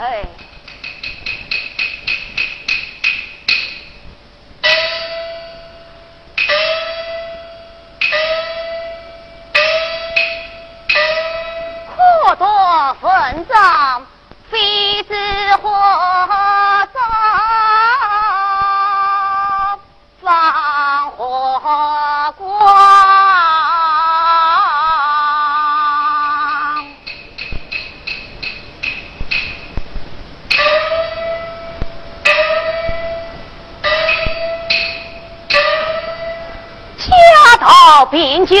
[0.00, 0.49] 哎。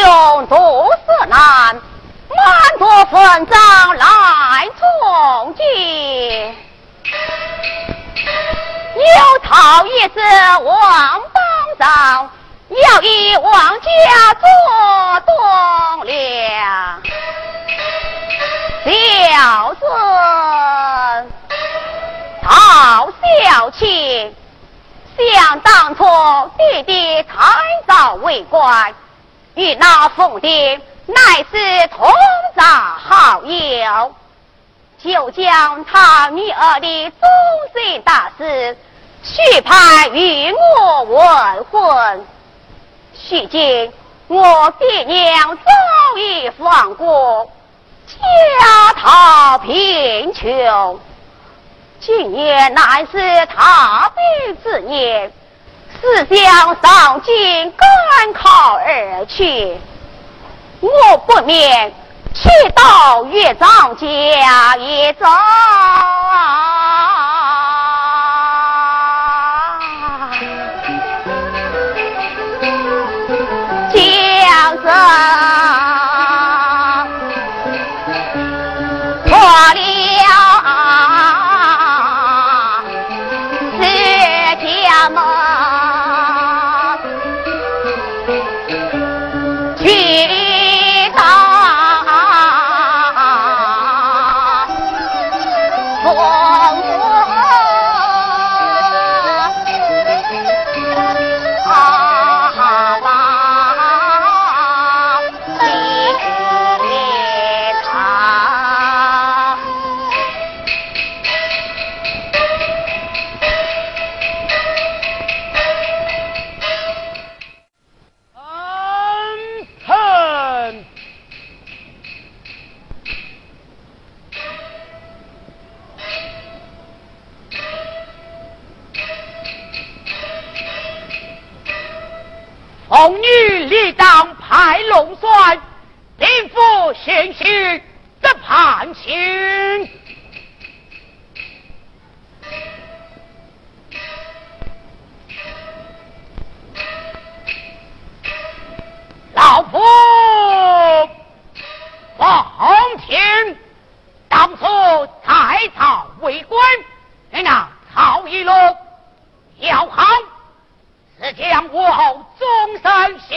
[0.02, 1.38] 穷多色难，
[1.76, 6.56] 满多分赃来从军。
[8.94, 10.20] 有讨一子
[10.64, 11.42] 王邦
[11.78, 12.30] 章，
[12.70, 14.48] 要以王家做
[15.26, 17.02] 栋梁。
[18.86, 21.30] 小孙，
[22.42, 23.10] 好
[23.44, 24.34] 小气，
[25.18, 26.04] 想当初
[26.56, 27.34] 弟弟太
[27.86, 28.94] 早为官。
[29.54, 32.08] 与那凤蝶乃是同
[32.56, 34.14] 杂好友，
[35.02, 37.28] 就将他女儿的终
[37.74, 38.76] 身大事
[39.22, 42.26] 许派与我完婚。
[43.30, 43.92] 如今
[44.28, 47.50] 我爹娘早已放过，
[48.06, 51.00] 家逃贫穷，
[52.00, 55.32] 今年乃是踏兵之年。
[56.00, 59.78] 思想上京赶考而去，
[60.80, 61.92] 我不免
[62.34, 65.28] 去到岳丈家一遭。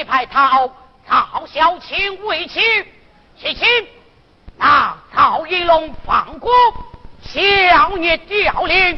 [0.03, 0.69] 派陶
[1.07, 2.61] 陶小青为亲
[3.37, 3.67] 去亲
[4.57, 6.51] 那曹玉龙放过
[7.21, 8.97] 小女凋令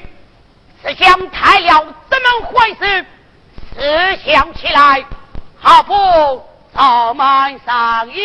[0.81, 3.05] 思想太了怎么回事
[3.73, 5.05] 思想起来
[5.59, 6.43] 好不？
[6.77, 8.21] 好满上映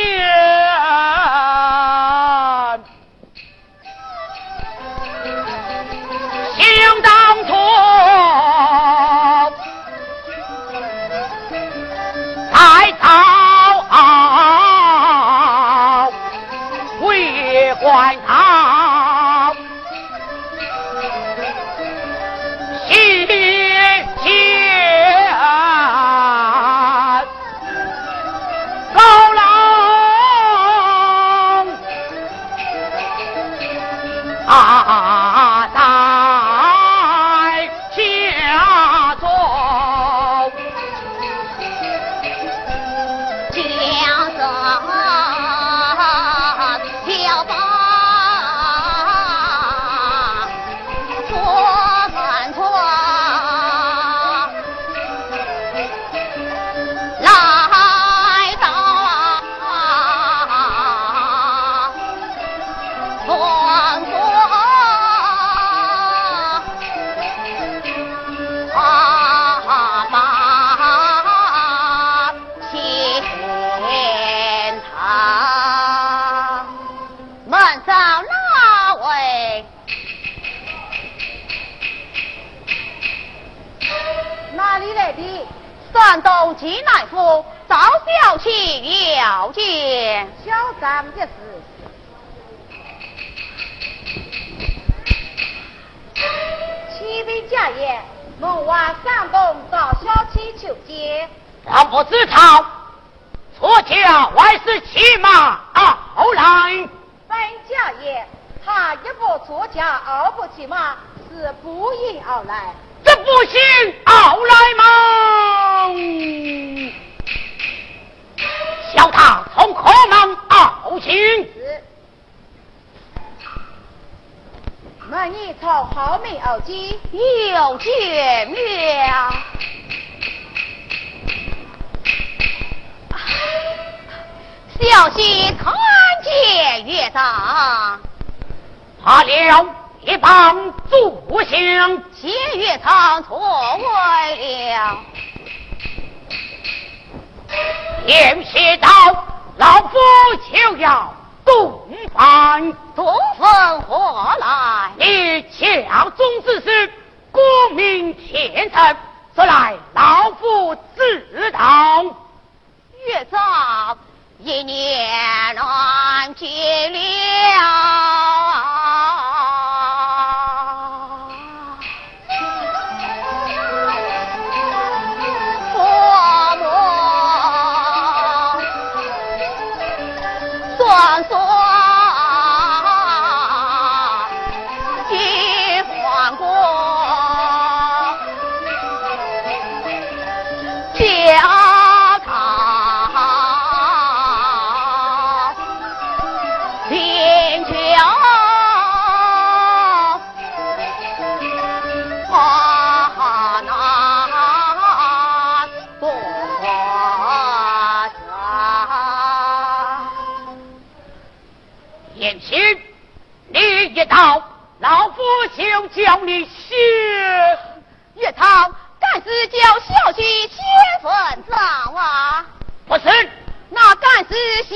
[224.31, 224.75] 那干是先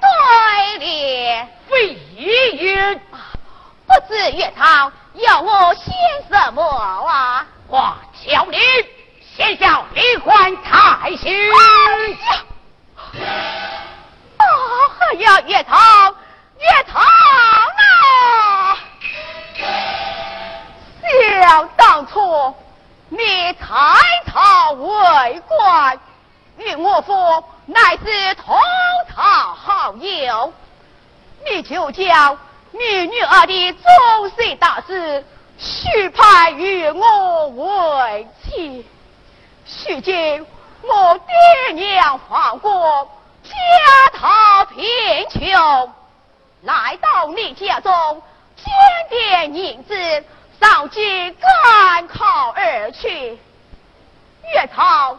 [0.00, 1.48] 对的。
[1.68, 2.94] 非也。
[3.86, 5.92] 不知岳涛要我写
[6.30, 7.44] 什么啊？
[7.68, 8.58] 我叫你
[9.36, 11.28] 先叫李官太师。
[14.38, 14.44] 啊
[15.18, 16.14] 呀，岳涛，
[16.58, 18.78] 岳涛啊！
[21.40, 22.54] 想当初，
[23.08, 23.64] 你才
[24.26, 25.98] 朝为官，
[26.58, 28.56] 与我父乃是同
[29.12, 30.52] 朝好友，
[31.44, 32.38] 你就将
[32.70, 35.24] 你女儿的终身大事
[35.58, 38.86] 许配与我为妻。
[39.88, 40.46] 如今
[40.82, 43.10] 我爹娘亡国，
[43.42, 44.84] 家道贫
[45.28, 45.92] 穷，
[46.62, 48.22] 来到你家中，
[48.56, 48.72] 捡
[49.10, 50.24] 点银子。
[50.58, 53.38] 上京赶考而去，
[54.54, 55.18] 岳涛，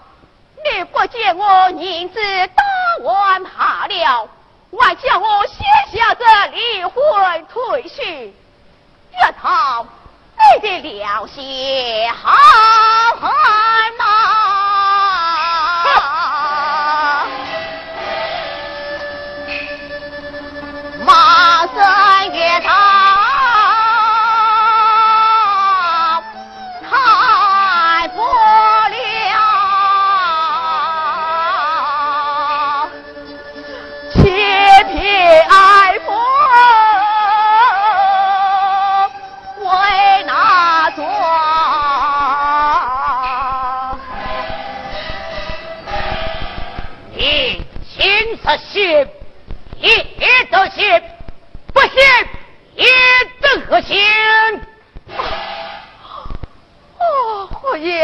[0.64, 2.20] 你不见我银子
[2.56, 2.64] 打
[3.04, 4.28] 完下了，
[4.80, 5.64] 还叫我写
[5.98, 8.02] 下这离婚退书，
[9.12, 9.88] 这趟，
[10.62, 12.32] 你的良心好
[13.20, 14.67] 汉吗？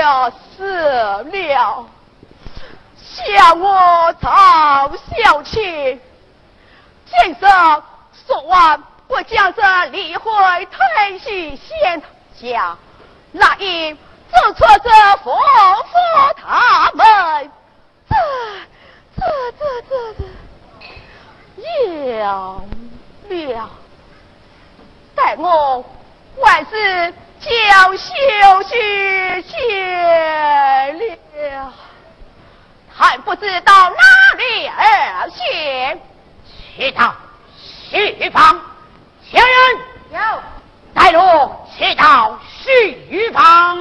[0.04, 0.66] 我要死
[1.32, 1.86] 了！
[2.98, 4.92] 向我曹
[5.24, 6.02] 小青，
[7.06, 7.84] 今生
[8.28, 10.34] 说完不将这离婚
[10.66, 12.02] 退许先
[12.36, 12.78] 下，
[13.32, 13.98] 那因
[14.30, 14.90] 走错这
[15.24, 15.94] 夫妇
[16.36, 17.50] 他们，
[18.10, 18.16] 这。
[19.16, 19.22] 这
[19.58, 20.26] 这这这，
[22.20, 22.62] 了
[23.30, 23.70] 了，
[25.16, 25.86] 待我
[26.40, 27.14] 万事
[27.44, 27.50] 小
[27.92, 28.74] 休息
[29.42, 31.74] 歇了，
[32.96, 33.96] 还不知道哪
[34.38, 35.36] 里而去。
[36.78, 37.14] 去到
[37.90, 38.60] 西方，
[39.30, 39.52] 前人
[40.14, 40.20] 有。
[40.94, 41.20] 带路
[41.76, 43.78] 去到西方。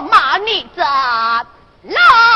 [0.00, 1.44] 骂你咋
[1.84, 2.27] 啦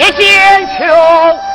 [0.00, 1.47] 阿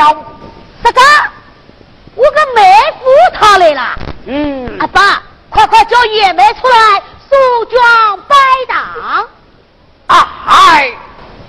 [0.00, 0.16] 了。
[0.82, 1.00] 啥个？
[2.16, 2.62] 我个妹
[2.98, 3.04] 夫
[3.38, 3.98] 他来了。
[4.26, 4.78] 嗯。
[4.80, 8.36] 阿爸，快快叫爷妹出来梳妆摆
[8.68, 9.28] 档。
[10.06, 10.90] 啊嗨，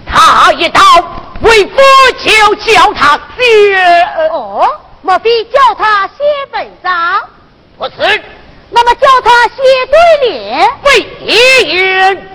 [0.05, 0.81] 他一到，
[1.41, 1.77] 为夫
[2.19, 4.07] 就叫他写。
[4.31, 4.69] 哦。
[5.01, 7.21] 莫非叫他写文章？
[7.77, 8.23] 不是。
[8.69, 10.69] 那么叫他写对联？
[10.83, 12.27] 为爷爷。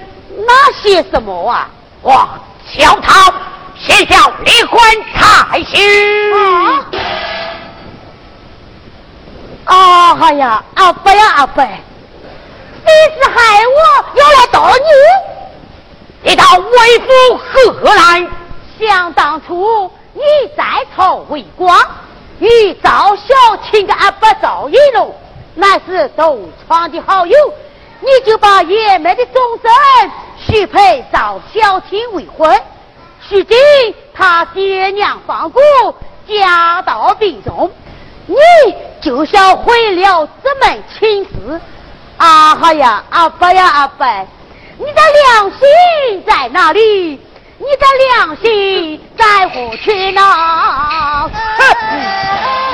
[0.46, 1.68] 那写什么啊？
[2.02, 2.28] 我
[2.76, 3.32] 叫他
[3.78, 4.80] 写下离婚
[5.76, 6.97] 才行。
[9.66, 10.16] 啊！
[10.21, 13.78] 哎呀，阿伯呀阿伯，你是害我
[14.18, 16.30] 要来打你？
[16.30, 18.26] 你到为夫何来？
[18.78, 20.23] 想当初你
[20.56, 20.62] 在
[20.95, 21.78] 朝为官。
[22.38, 25.14] 与赵小青的阿伯赵一龙
[25.54, 27.35] 乃是同窗的好友，
[28.00, 32.54] 你就把爷们的终身许配赵小青为婚。
[33.30, 33.56] 如今
[34.16, 35.62] 他爹娘放过，
[36.26, 37.70] 家道贫重，
[38.26, 38.37] 你
[39.02, 41.60] 就想毁了这门亲事？
[42.17, 44.06] 啊哈呀，阿伯呀阿伯，
[44.78, 47.21] 你的良心在哪里？
[47.58, 47.86] 你的
[48.17, 51.30] 良心在何处呢？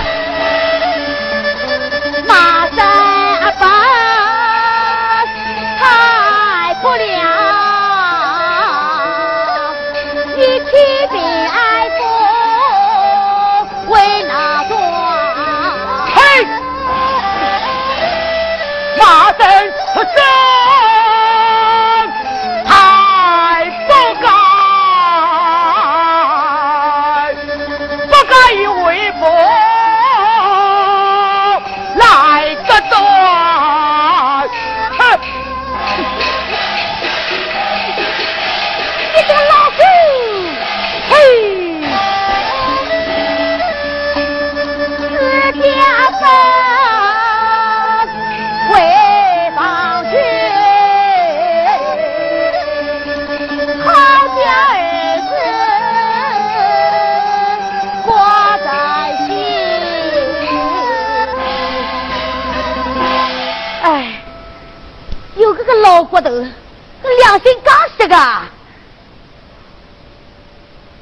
[68.03, 68.17] 这个。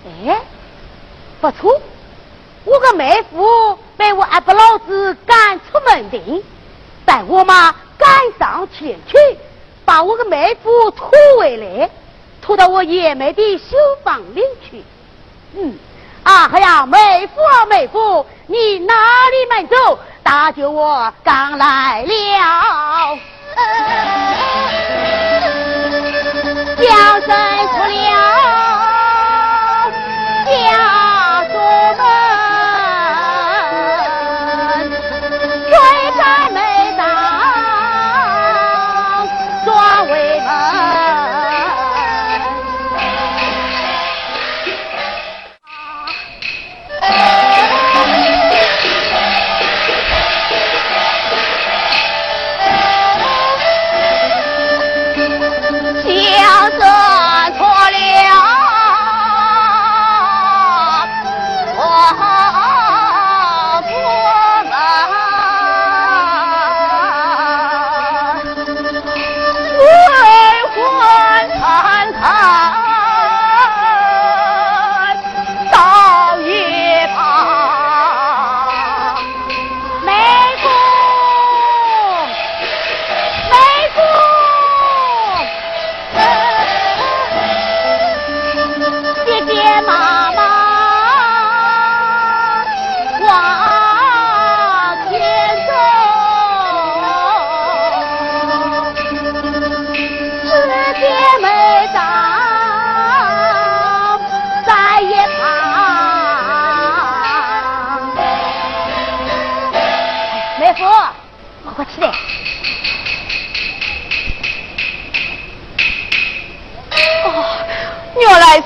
[0.04, 0.38] 哎，
[1.40, 1.80] 不错，
[2.64, 6.42] 我个妹夫被我阿伯老子赶出门庭，
[7.06, 8.06] 带我妈赶
[8.38, 9.16] 上前去，
[9.86, 11.88] 把我个妹夫拖回来，
[12.42, 14.84] 拖到我爷们的绣房里去。
[15.54, 15.78] 嗯，
[16.22, 18.94] 啊呀，妹夫啊，妹夫，你哪
[19.30, 19.98] 里门走？
[20.22, 23.18] 大舅我刚来了，
[26.80, 27.28] 叫声
[27.72, 28.69] 出了。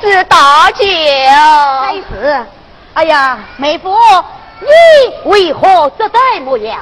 [0.04, 0.84] 是大舅，
[2.10, 2.46] 是？
[2.92, 3.96] 哎呀，妹夫，
[4.60, 6.76] 你为何这呆模样？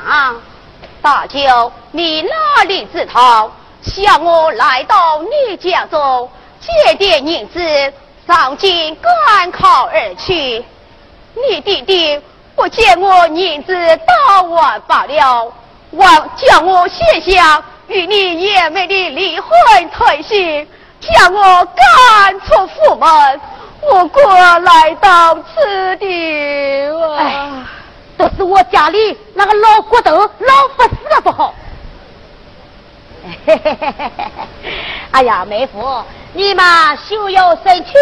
[1.01, 3.51] 大舅，你哪里知道？
[3.83, 6.29] 想我来到你家中
[6.61, 7.61] 借点银子，
[8.27, 10.65] 上京赶考而去。
[11.35, 12.21] 你弟弟
[12.57, 15.53] 不见我银子打完罢了，
[15.93, 19.49] 忘叫我写下与你爷妹的离婚
[19.91, 20.69] 退信。
[21.03, 23.41] 将我赶出府门，
[23.83, 24.23] 我过
[24.61, 26.89] 来到此地。
[27.19, 27.51] 哎，
[28.17, 31.53] 都是我家里那个老骨头老不死的不好。
[33.47, 34.73] 嘿嘿嘿嘿嘿！
[35.11, 37.93] 哎呀，妹夫，你嘛休要生气，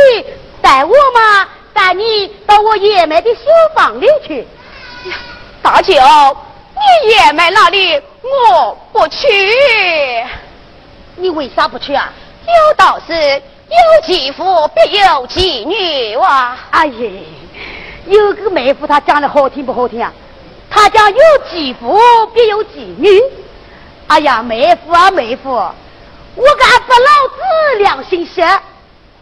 [0.61, 3.41] 带我嘛带你到我爷们的绣
[3.75, 4.47] 房里去。
[5.63, 9.27] 大舅，你爷们那里我不去。
[11.17, 12.13] 你为啥不去啊？
[12.51, 16.57] 有道是，有继父必有继女哇！
[16.71, 17.11] 哎呀，
[18.07, 20.13] 有个妹夫，他讲的好听不好听啊？
[20.69, 21.19] 他讲有
[21.51, 21.99] 继父
[22.35, 23.21] 必有继女。
[24.09, 28.43] 哎呀，妹夫啊，妹夫，我敢不老子良心些，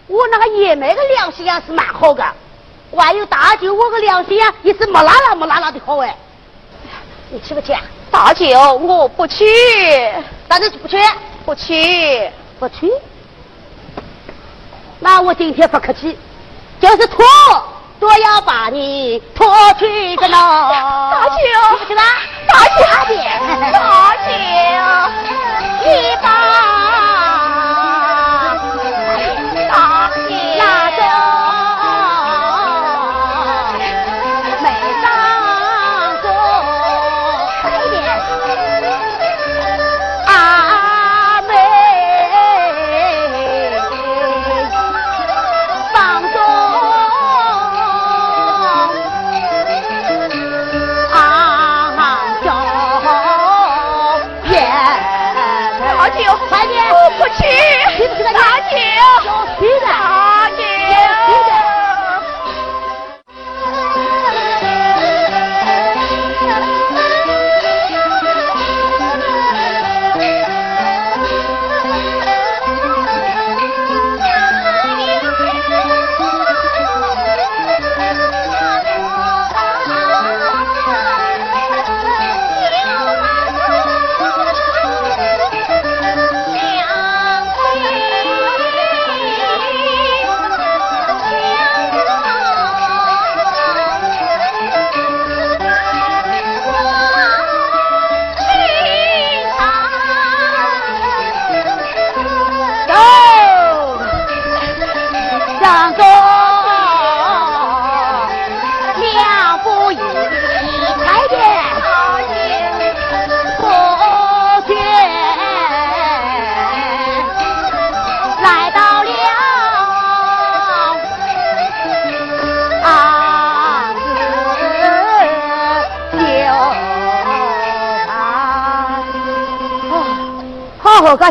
[0.07, 2.25] 我那个爷们的良心啊是蛮好的。
[2.91, 6.17] 我还有大舅，我个良心啊也是没拉拉没拉拉的好哎。
[7.31, 7.73] 你去不去？
[7.73, 9.45] 啊大舅，我不去。
[10.49, 10.97] 大舅不去？
[11.45, 12.31] 不去。
[12.59, 12.91] 不去。
[15.01, 16.19] 那我今天不客气，
[16.81, 17.25] 就是拖
[18.01, 19.47] 都要把你拖
[19.79, 20.37] 去个 呢。
[20.37, 22.03] 大舅，去吧，
[22.47, 22.85] 大舅，
[23.73, 24.29] 大舅，
[25.85, 27.18] 你把。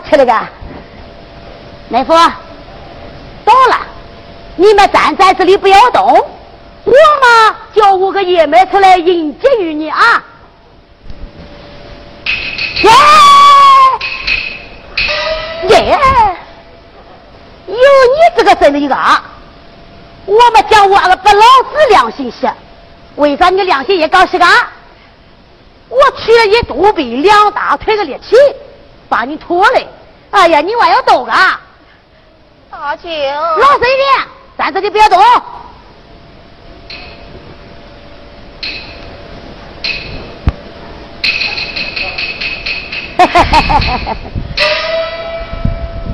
[0.09, 0.33] 吃了个。
[1.89, 2.13] 妹夫，
[3.45, 3.79] 到了，
[4.55, 6.05] 你们站在这里不要动，
[6.83, 10.23] 我嘛叫我个爷们出来迎接于你啊！
[12.83, 12.89] 耶
[15.69, 15.99] 耶，
[17.67, 17.79] 有你
[18.35, 18.95] 这个生的一个，
[20.25, 22.53] 我们讲我不老子良心些，
[23.15, 24.45] 为啥你良心也高些个？
[25.87, 28.35] 我取了一肚皮两大腿的力气，
[29.07, 29.85] 把你拖来，
[30.37, 31.59] 哎呀，你还要动 啊？
[32.69, 35.19] 大姐，老实一点，站这里不要动。
[35.19, 35.43] 啊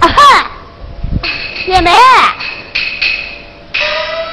[0.01, 0.49] 哈，
[1.65, 1.91] 姐妹，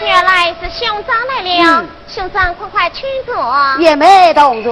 [0.03, 3.35] 原来是兄长来了，兄长快快请坐。
[3.81, 4.71] 姐妹同住，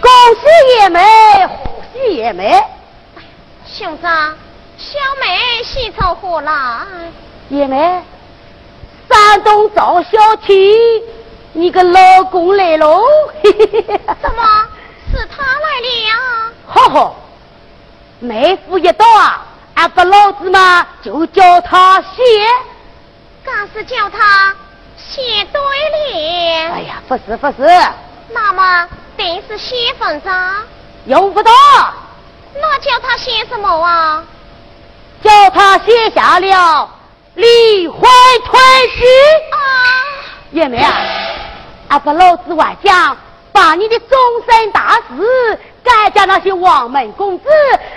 [0.00, 0.08] 恭
[0.40, 0.46] 喜
[0.78, 1.53] 爷妹，贺喜
[2.24, 2.58] 姐妹。
[3.66, 4.34] 兄长，
[4.78, 6.52] 小妹喜从何来？
[7.50, 8.02] 姐妹，
[9.10, 11.02] 山东赵小七，
[11.52, 13.02] 你个老公来喽！
[13.42, 14.42] 怎么
[15.12, 16.52] 是他来了？
[16.66, 17.16] 好好，
[18.20, 22.22] 妹夫一到啊，俺不老子嘛就叫他写。
[23.44, 24.56] 干是叫他
[24.96, 25.60] 写对
[26.08, 26.72] 联。
[26.72, 27.68] 哎呀，不是不是，
[28.30, 30.54] 那么定是写文章。
[31.04, 31.52] 用不到。
[32.60, 34.24] 那叫他写什么啊？
[35.22, 36.90] 叫他写下了
[37.34, 38.00] 离婚
[38.44, 38.60] 退
[38.94, 39.04] 序
[39.50, 39.56] 啊！
[40.50, 40.92] 叶梅啊，
[41.88, 43.16] 俺把老子外讲，
[43.52, 47.48] 把你的终身大事改嫁那些王门公子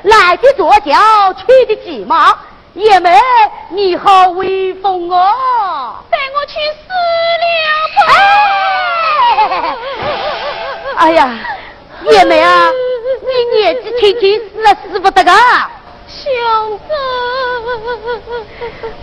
[0.03, 2.35] 来的坐轿去的鸡毛。
[2.73, 3.19] 爷们，
[3.69, 5.95] 你好威风哦！
[6.11, 6.87] 带我去死
[7.43, 7.45] 了
[7.97, 9.75] 吧！
[10.97, 11.29] 哎呀，
[12.09, 12.71] 叶梅啊！
[13.21, 15.31] 你年纪轻轻死了死不得个，
[16.07, 16.97] 兄长！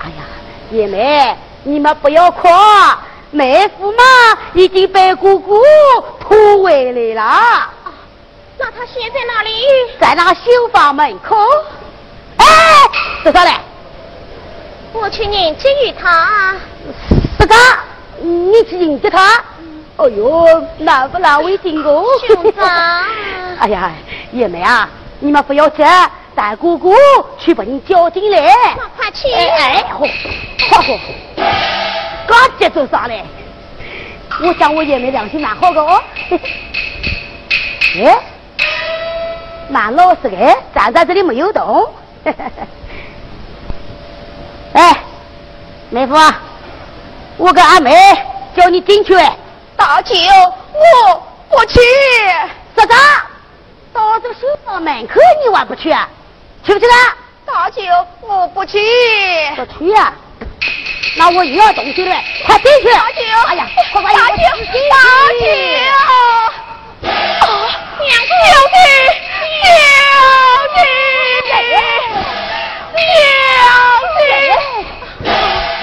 [0.01, 0.25] 哎呀，
[0.73, 2.49] 爷妹，你们不要哭，
[3.31, 4.03] 妹夫嘛
[4.55, 5.63] 已经被姑姑
[6.19, 7.71] 拖回来了。
[8.59, 9.53] 那他现在哪里？
[10.01, 11.37] 在那个绣房门口。
[12.39, 12.45] 哎，
[13.23, 13.53] 这啥嘞？
[14.93, 16.57] 我去迎接于他。
[17.39, 17.55] 是个，
[18.21, 19.41] 你去迎接他。
[19.99, 22.05] 哎呦，难不难为情哦？
[22.27, 22.67] 兄长。
[23.61, 23.93] 哎呀，
[24.33, 24.89] 叶梅啊，
[25.21, 25.83] 你们不要急，
[26.35, 26.95] 带姑姑
[27.39, 28.55] 去把你叫进来。
[28.97, 29.33] 快去！
[29.33, 30.01] 哎，好，
[30.71, 30.99] 好好，
[32.27, 33.25] 刚接走啥嘞？
[34.43, 36.03] 我想我爷们良心蛮好的哦。
[37.97, 38.19] 哎，
[39.69, 41.89] 蛮老实的，站在这里没有动。
[44.75, 44.97] 哎，
[45.91, 46.15] 妹夫，
[47.37, 47.93] 我跟阿妹
[48.57, 49.17] 叫你进去。
[49.77, 50.17] 大舅，
[50.73, 51.81] 我不去。
[52.77, 52.95] 啥子？
[53.95, 56.09] 到这个绣房门口你还不去啊？
[56.65, 57.17] 去不去啦？
[57.47, 57.83] 大舅，
[58.23, 58.81] 我不去。
[59.55, 60.13] 不去啊？
[61.17, 62.89] 那我又要动手了，快进去！
[62.93, 64.37] 大舅，哎呀，快快大舅，
[64.91, 64.97] 大
[65.39, 65.47] 舅，
[67.03, 67.55] 娘子，
[68.03, 68.11] 娘
[68.73, 68.77] 子，
[69.63, 69.71] 娘
[70.75, 70.77] 子，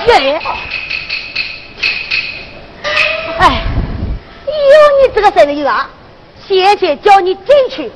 [0.03, 0.45] 娘子，
[3.39, 3.41] 哎，
[4.47, 4.51] 有
[4.99, 5.89] 你这个神人啊！
[6.49, 7.89] 姐姐叫你进去，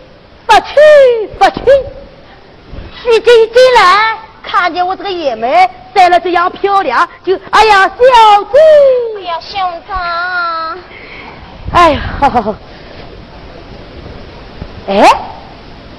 [0.46, 1.62] 不去不去。
[3.02, 8.58] 徐进进来，看见我这个爷们长了这样漂亮，就哎呀，小子！
[9.18, 10.78] 哎呀，兄长！
[11.72, 12.56] 哎呀，好好好。
[14.88, 15.12] 哎，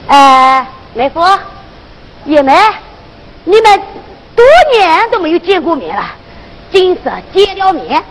[0.08, 1.20] 哎，妹夫，
[2.24, 2.56] 爷们，
[3.44, 3.82] 你们
[4.34, 6.04] 多年都没有见过面了，
[6.72, 6.98] 今日
[7.32, 8.02] 见了面，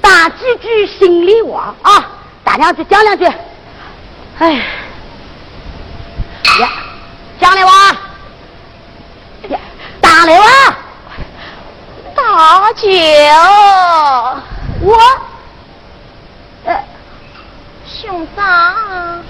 [0.00, 2.08] 打几句心里话啊，
[2.42, 3.26] 打两句讲两句。
[4.38, 4.60] 哎，
[6.60, 6.68] 呀，
[7.40, 7.72] 讲来哇，
[9.48, 9.58] 呀，
[10.00, 10.46] 打来哇，
[12.14, 12.88] 大舅，
[14.82, 14.98] 我，
[16.64, 16.84] 呃，
[17.86, 19.22] 兄长，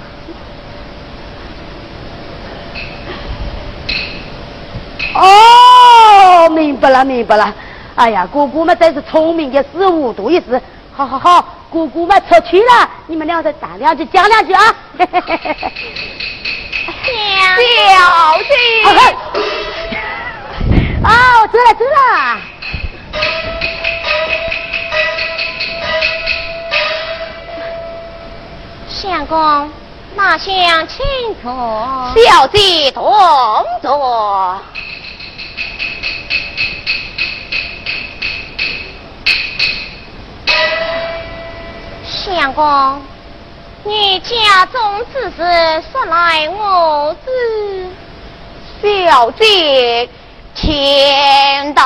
[5.15, 7.55] 哦，明白了，明白了。
[7.97, 10.61] 哎呀，姑姑们真是聪明一时，糊涂一时。
[10.93, 14.75] 好好好，姑姑们出去了，你们俩再打两句，讲两句啊。
[16.87, 16.93] 小
[18.49, 18.53] 姐，
[21.03, 21.75] 哦，走了。
[21.75, 21.99] 走了。
[28.89, 29.73] 相公，
[30.15, 30.99] 马相请
[31.43, 32.13] 坐。
[32.17, 33.03] 小姐同
[33.81, 34.61] 坐。
[42.05, 43.03] 相公。
[43.83, 47.89] 你家中之事说来我知，
[49.07, 50.09] 小姐
[50.55, 51.83] 听到。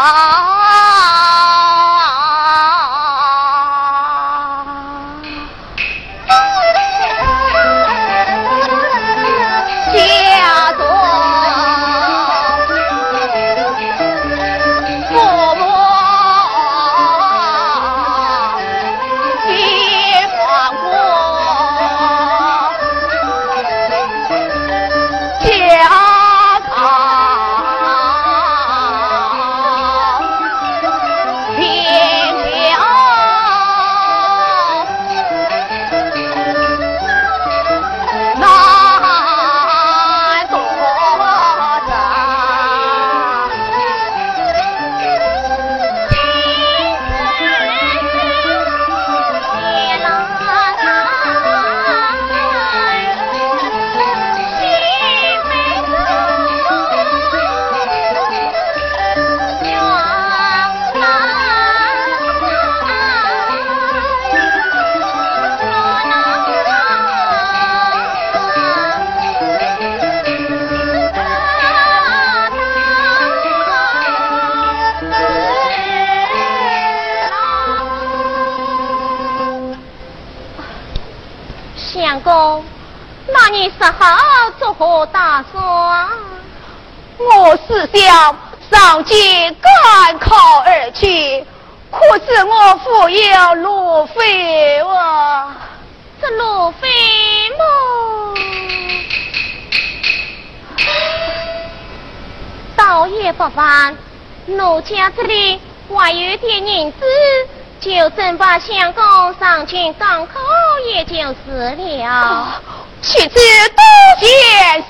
[87.95, 88.37] 我是想
[88.73, 90.35] 上京赶考
[90.67, 91.47] 而去，
[91.93, 95.55] 可是我父有路费哇！
[96.21, 96.89] 这路费
[97.57, 98.35] 么？
[102.75, 103.97] 倒也不妨，
[104.47, 106.99] 奴家这里还有点银子，
[107.81, 109.05] 就准把相公
[109.39, 110.41] 上京赶考，
[110.93, 112.61] 也就是了。
[113.01, 113.85] 妻子多
[114.19, 114.27] 谢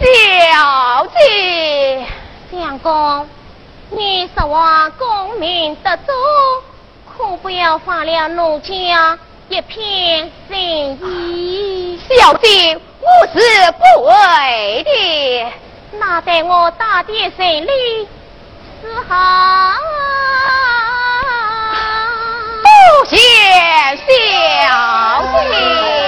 [0.00, 2.06] 小姐，
[2.54, 3.28] 相公，
[3.90, 6.12] 你说话功名得足，
[7.06, 12.00] 可不要犯了奴家一片心意。
[12.08, 13.40] 小姐，我是
[13.72, 15.52] 不会的，
[15.98, 18.08] 那待我打点行李，
[18.82, 19.72] 是好。
[22.62, 23.16] 多谢
[23.96, 26.03] 小姐。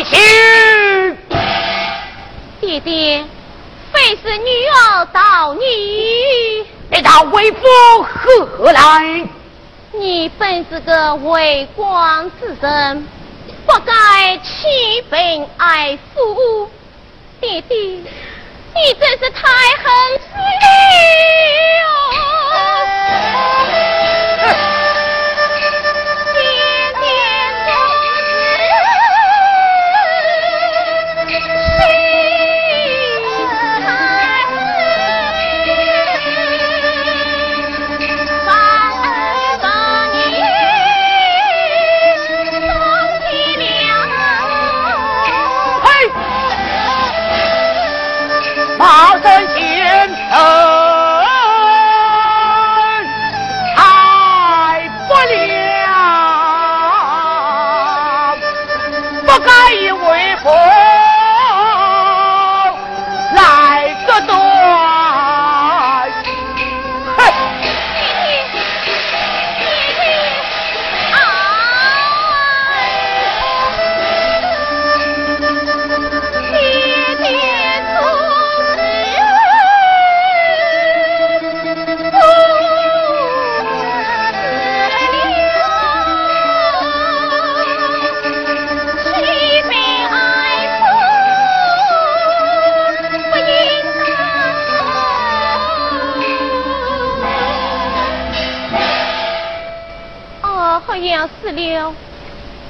[0.00, 1.18] 太亲。
[2.60, 3.22] 爹爹，
[3.92, 5.66] 非是女儿造孽，
[6.90, 7.58] 你他为父
[8.02, 9.28] 何来？
[9.92, 13.06] 你本是个为官之人，
[13.66, 16.70] 不该欺贫爱富。
[17.40, 17.76] 爹爹。
[17.76, 19.42] 你真是太
[19.82, 19.84] 狠
[20.20, 20.30] 心
[21.82, 23.69] 了！
[49.22, 50.79] 在前头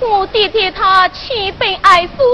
[0.01, 2.24] 我爹爹他弃本爱父，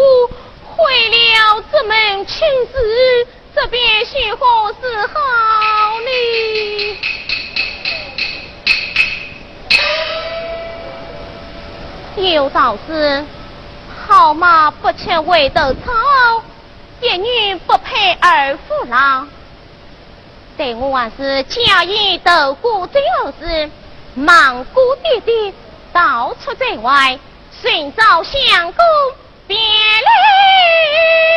[0.63, 5.15] 毁了这门亲事，这便须何是好
[12.17, 12.33] 呢？
[12.33, 13.25] 有道是：
[14.07, 16.43] 好马不吃回头草，
[17.01, 19.29] 一女不配二夫郎。
[20.57, 23.69] 对我还是假意斗过最后事，
[24.15, 25.53] 忙过爹爹。
[25.97, 27.19] 到处在外
[27.51, 28.85] 寻找相公，
[29.47, 31.36] 别离。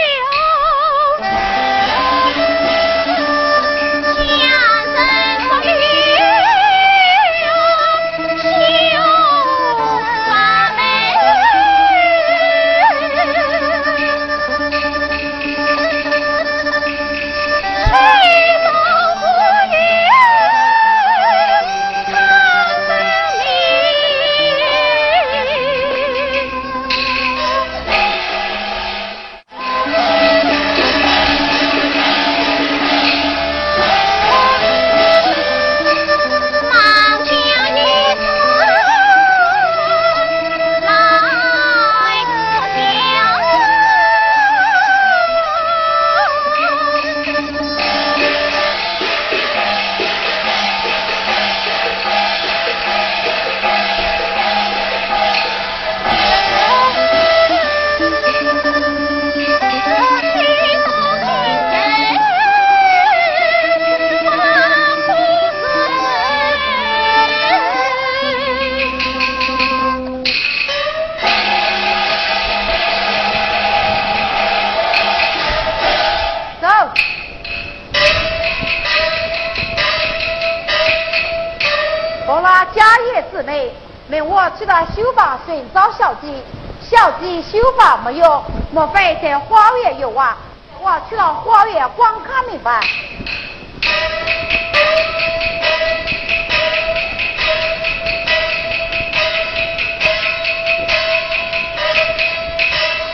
[87.80, 90.38] 姐绣房没有，莫非在花园有啊？
[90.82, 92.82] 我去了花园观看明白。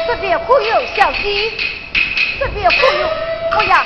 [0.08, 1.52] 这边可有小鸡？
[2.40, 3.08] 这边可有？
[3.60, 3.86] 哎呀，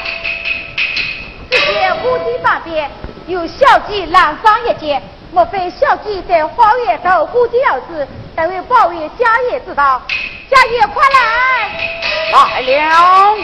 [1.49, 2.89] 这边屋顶旁边
[3.27, 5.01] 有小姐蓝上一间。
[5.31, 10.01] 莫非小鸡在花园头过节儿子，待会保卫家业之道？
[10.49, 11.19] 家业快来！
[12.31, 13.37] 来了。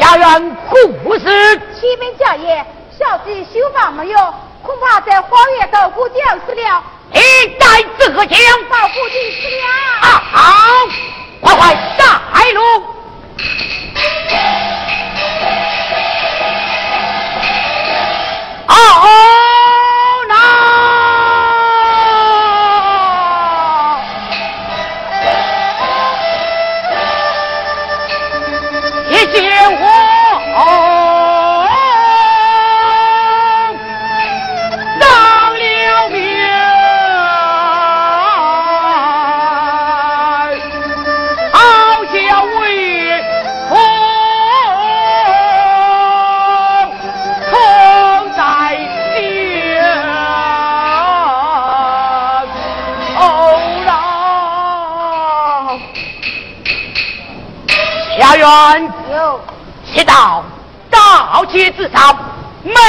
[0.00, 1.60] 家园故事。
[1.74, 2.64] 启禀家业，
[2.96, 6.82] 小弟修房没有，恐怕在花园头过节儿子了。
[7.12, 7.18] 一
[7.58, 8.38] 代浙江
[8.68, 9.48] 保护军师
[10.02, 10.86] 啊，好，
[11.40, 12.60] 快快带路。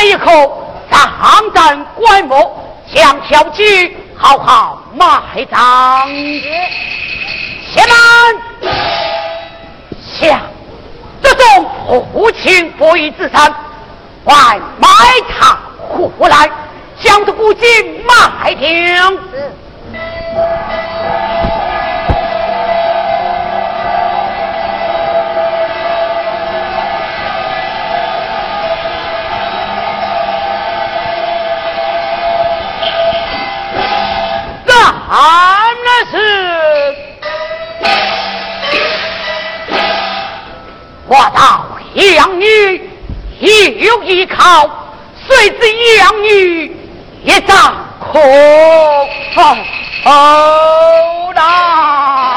[0.09, 2.59] 一口上战观摩，
[2.91, 6.07] 将小鸡好好埋葬。
[7.71, 7.95] 且慢，
[10.19, 10.41] 像
[11.21, 11.69] 这种
[12.15, 13.31] 无情不义之人，
[14.23, 14.89] 快埋
[15.29, 15.55] 他
[16.17, 16.49] 回来，
[16.99, 19.13] 将这古今埋掉。
[41.09, 41.65] 我道
[42.15, 42.45] 养女
[43.39, 44.69] 有依靠，
[45.27, 46.71] 谁知养女
[47.23, 48.19] 一张口
[51.33, 52.28] 啦。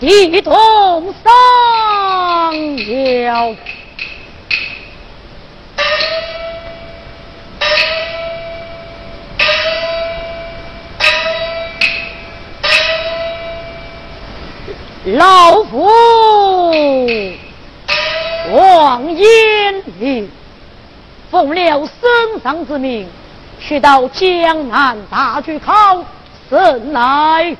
[0.00, 1.32] 一同上
[2.76, 3.56] 了。
[15.04, 15.86] 老夫
[18.52, 20.28] 王延龄
[21.30, 23.08] 奉了圣上之命，
[23.60, 26.04] 去到江南大举考。
[26.50, 27.56] 神来，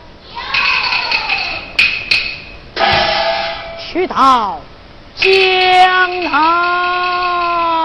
[3.97, 4.61] 去到
[5.17, 5.31] 江
[6.25, 7.76] 南。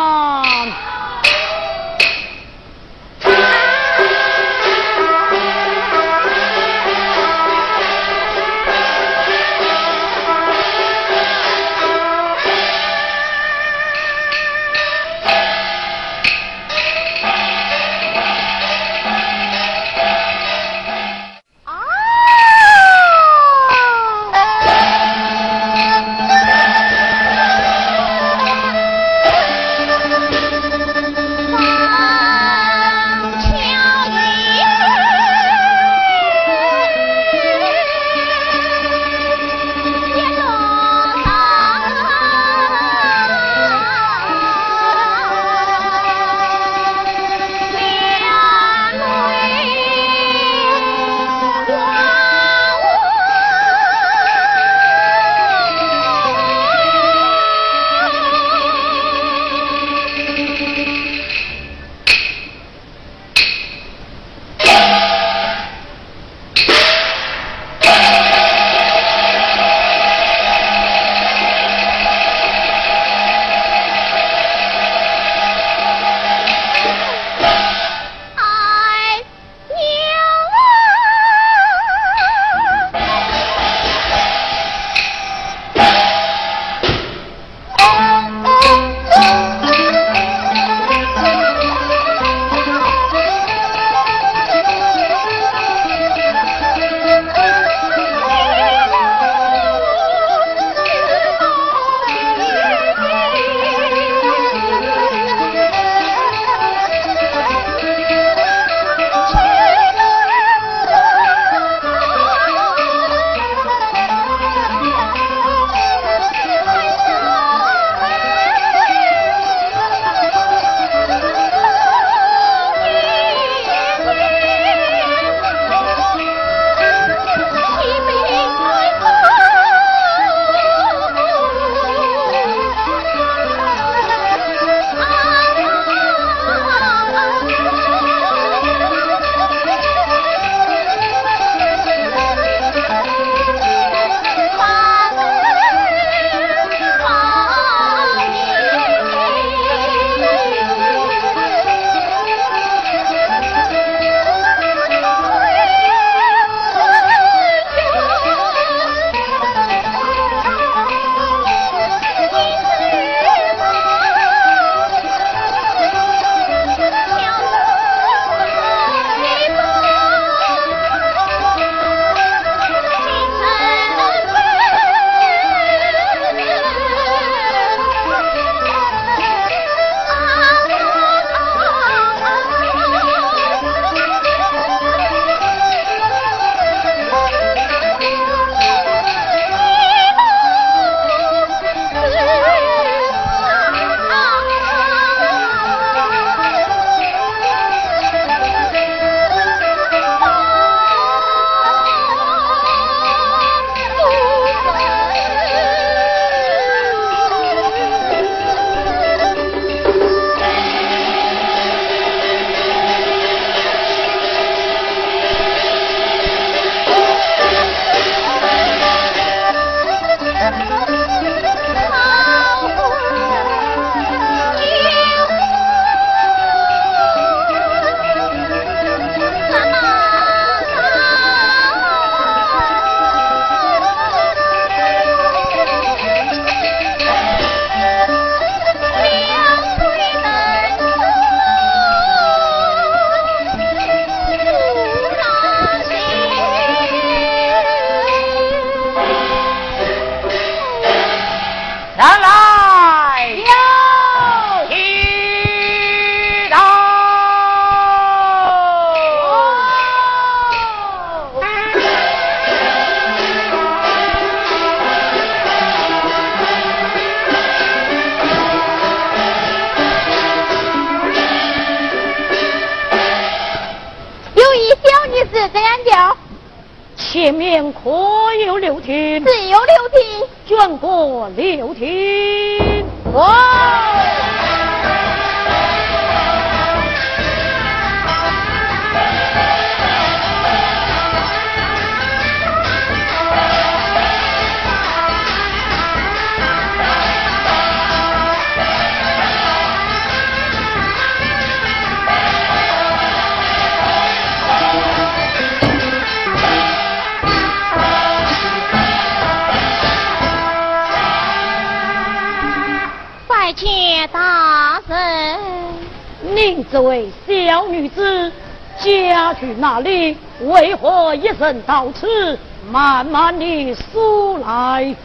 [321.51, 322.39] 人到此？
[322.71, 324.95] 慢慢的数来。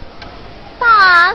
[0.78, 1.34] 大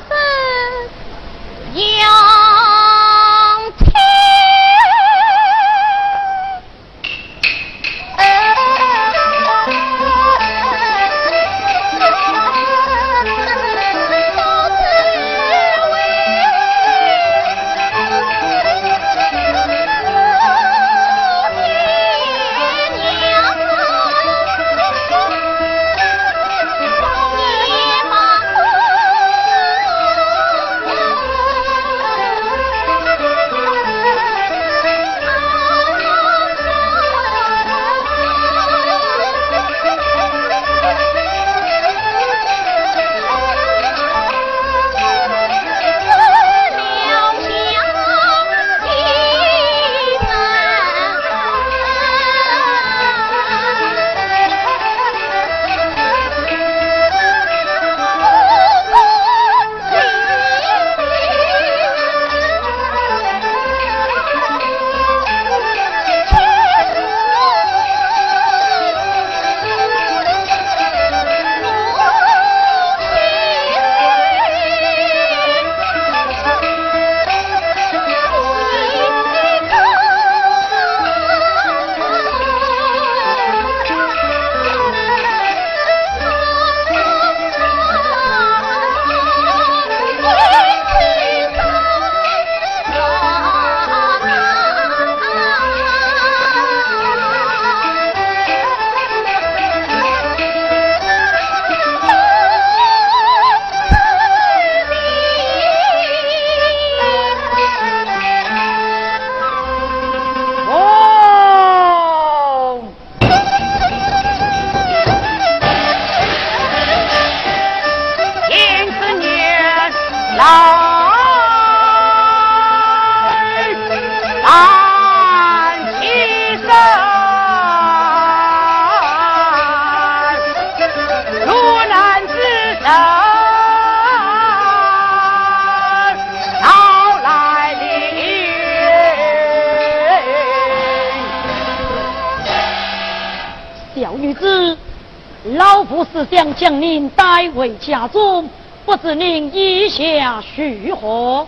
[146.72, 148.50] 将您带回家中，
[148.86, 151.46] 不知您意下如何？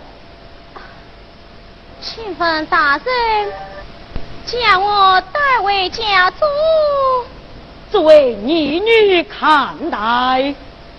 [2.02, 3.52] 请问大人，
[4.44, 6.46] 将我带回家中，
[7.90, 9.96] 作为儿女看待。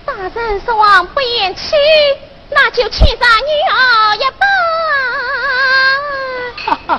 [0.03, 1.75] 大人说望不言弃，
[2.49, 4.21] 那就请上女儿一
[6.87, 6.95] 把。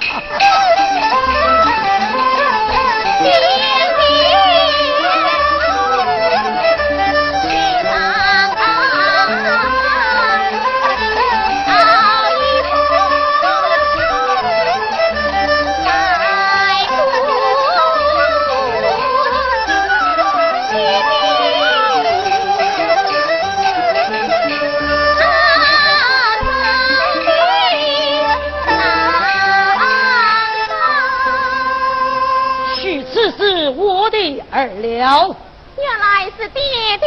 [35.07, 35.37] 了，
[35.79, 36.61] 原来是爹
[36.99, 37.07] 爹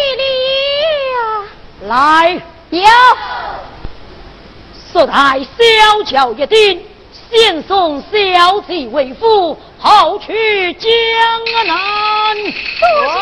[1.15, 1.43] 了。
[1.81, 2.81] 来，有。
[4.73, 6.81] 速带小乔一丁，
[7.29, 10.89] 先送小姐为夫，后去江
[11.67, 12.35] 南。
[12.35, 13.18] 多谢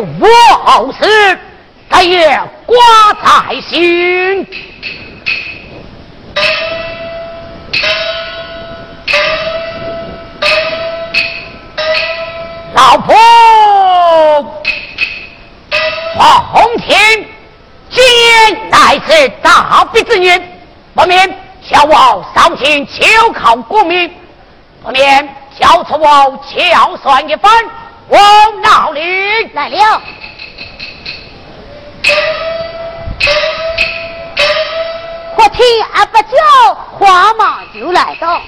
[0.00, 0.26] 我
[0.64, 1.38] 后事，
[1.90, 2.76] 再也挂
[3.22, 4.46] 在心。
[12.72, 13.14] 老婆，
[16.54, 16.98] 奉天，
[17.90, 20.40] 今夜乃是大比之年，
[20.94, 21.28] 不免
[21.68, 24.10] 叫我上前求考功名，
[24.82, 25.28] 不免
[25.58, 27.52] 交出我巧算一番。
[28.10, 29.00] 往哪里
[29.54, 30.02] 来了？
[35.36, 38.42] 我听阿不叫，慌忙就来到。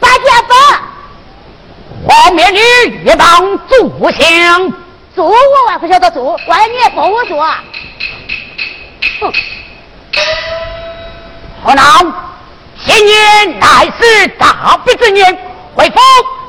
[0.00, 0.82] 八家八，
[2.04, 2.60] 黄面女
[3.04, 4.72] 一当坐相，
[5.14, 5.36] 坐我
[5.70, 7.40] 还不晓得坐，外面帮我坐。
[9.20, 9.32] 哼，
[11.64, 12.31] 何恼？
[12.84, 15.38] 今年乃是大比之年，
[15.74, 16.00] 回府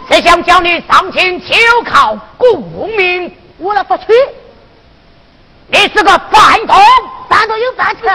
[0.10, 1.54] 是想叫你上前求
[1.86, 4.04] 考功名，我了不去。
[5.68, 6.76] 你是个饭桶，
[7.30, 8.10] 饭桶有饭吃。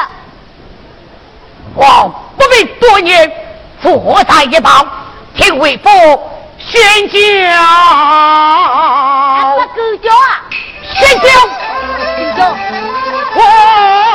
[1.74, 3.32] 我不必多言，
[3.80, 4.86] 坐在一旁
[5.34, 5.88] 听为父
[6.58, 7.18] 宣教。
[9.54, 10.42] 不够教啊！
[10.94, 11.26] 宣教，
[12.16, 12.40] 宣教，
[13.34, 14.07] 我。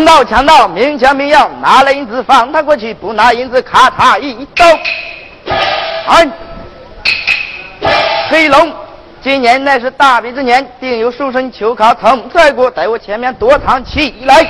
[0.00, 4.64] 强盗，强盗，明抢明要，拿了银子放他过去，不拿银子咔嚓一刀。
[6.06, 6.26] 哎，
[8.30, 8.72] 黑龙，
[9.22, 14.42] 今年乃是大比之年，定有书生求考曾在过，在我前面躲藏起来。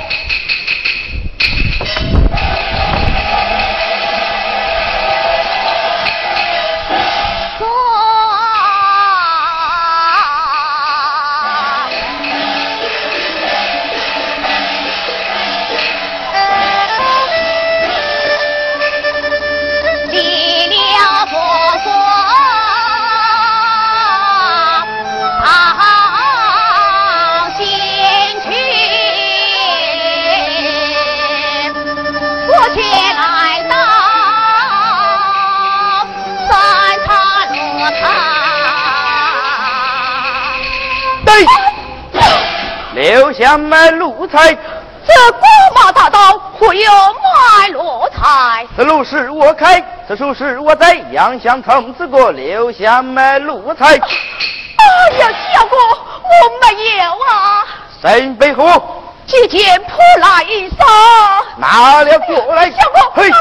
[43.31, 48.67] 留下买奴才，这古马大道会有卖奴才？
[48.75, 53.93] 此路是我开，此树是我栽，杨香从此过，留下买路财。
[53.95, 53.97] 哎
[55.17, 56.29] 呀，小哥，我
[56.61, 57.65] 没有啊。
[58.01, 60.85] 身背后，几件破烂衣裳，
[61.55, 62.69] 拿了过来。
[62.69, 63.33] 小哥，我没有。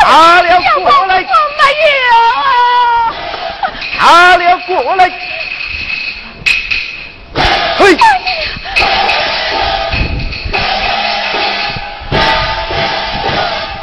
[0.00, 1.16] 拿了过来。
[1.16, 1.24] 我
[1.56, 1.62] 没
[1.96, 2.10] 有。
[3.98, 5.10] 拿了过来。
[7.80, 7.96] 嘿！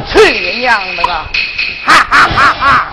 [0.06, 1.12] 去你娘的个！
[1.84, 2.87] 哈哈哈哈！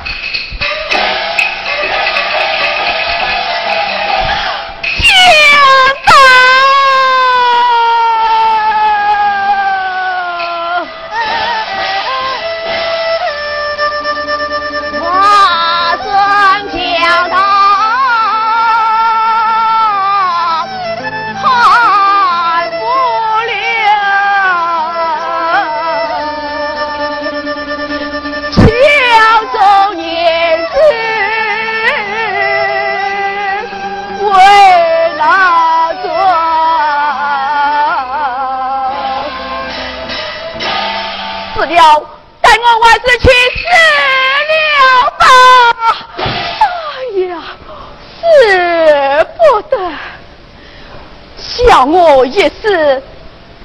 [51.85, 53.03] 我一死，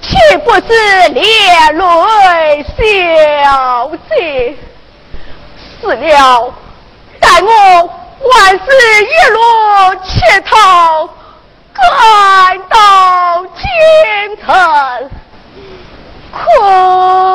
[0.01, 2.65] 岂不是连累
[3.43, 4.55] 小姐？
[5.81, 6.53] 死了，
[7.19, 7.49] 待我
[7.81, 8.65] 万事
[9.03, 9.39] 一路
[10.03, 10.09] 乞
[10.45, 11.09] 讨。
[11.73, 15.09] 赶到京城，
[16.33, 17.28] 可。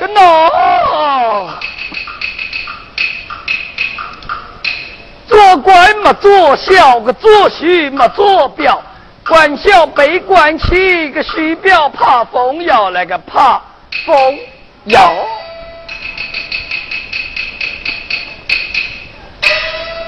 [0.00, 1.50] 个喏，
[5.28, 8.82] 做官嘛做小，个做虚嘛做表，
[9.28, 13.60] 官小被官起，个虚表怕风摇，那个怕
[14.06, 14.38] 风
[14.84, 15.12] 摇。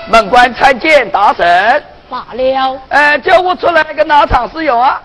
[0.08, 1.84] 门官参见大神。
[2.08, 5.00] 罢了，哎，叫我出来个哪场事有啊？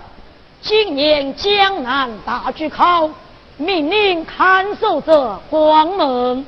[0.62, 3.10] 今年江南大举考，
[3.58, 6.46] 命令看守者关门。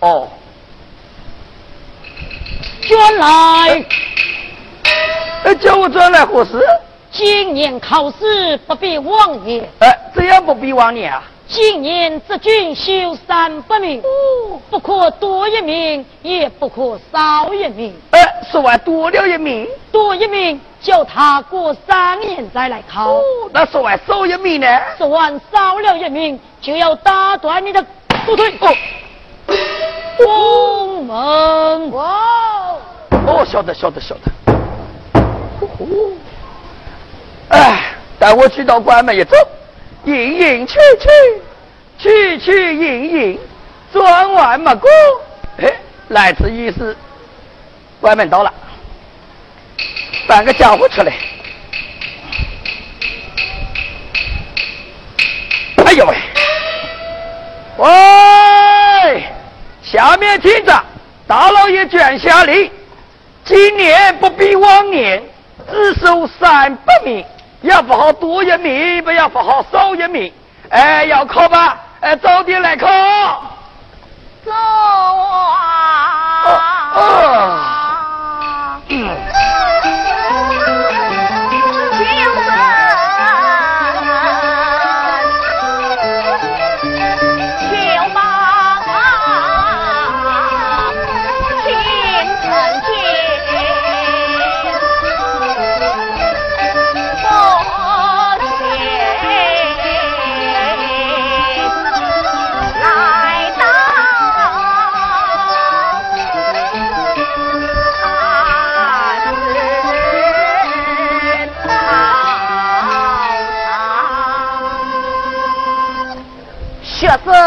[0.00, 0.28] 哦，
[2.82, 3.84] 转来。
[5.44, 6.60] 哎，叫我转来何事？
[7.10, 9.68] 今年考试不必往年。
[9.80, 11.22] 哎，怎样不必往年啊？
[11.52, 14.02] 今年这军修三百名，
[14.70, 17.94] 不可多一名，也不可少一名。
[18.12, 23.20] 哎，说完多了一名，多一名，叫他过三年再来考。
[23.52, 24.66] 那说完少一名呢？
[24.96, 27.84] 说完少了一名，就要打断你的
[28.24, 28.54] 左腿。
[28.58, 28.74] 哦，
[30.16, 31.14] 宫门。
[31.92, 32.78] 哦，
[33.26, 34.52] 哦，晓得，晓得，晓得。
[35.60, 35.68] 哦，
[37.50, 39.36] 哎，带我去到关门一走。
[40.04, 41.08] 隐隐去去，
[41.98, 43.38] 去去隐隐，
[43.92, 44.90] 转弯没过。
[45.58, 45.72] 哎，
[46.08, 46.96] 来此一事，
[48.00, 48.52] 关门到了，
[50.26, 51.12] 搬个家伙出来。
[55.84, 56.16] 哎呦喂！
[57.76, 59.24] 喂，
[59.82, 60.84] 下面听着，
[61.26, 62.70] 大老爷卷下令，
[63.44, 65.22] 今年不比往年，
[65.70, 67.24] 只收三百名。
[67.62, 70.32] 要不好多一名，不要不好少一名。
[70.68, 71.78] 哎，要考吧？
[72.00, 72.86] 哎，早点来考。
[74.44, 75.60] 走啊！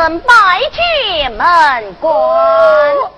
[0.05, 2.13] 尊拜见门官。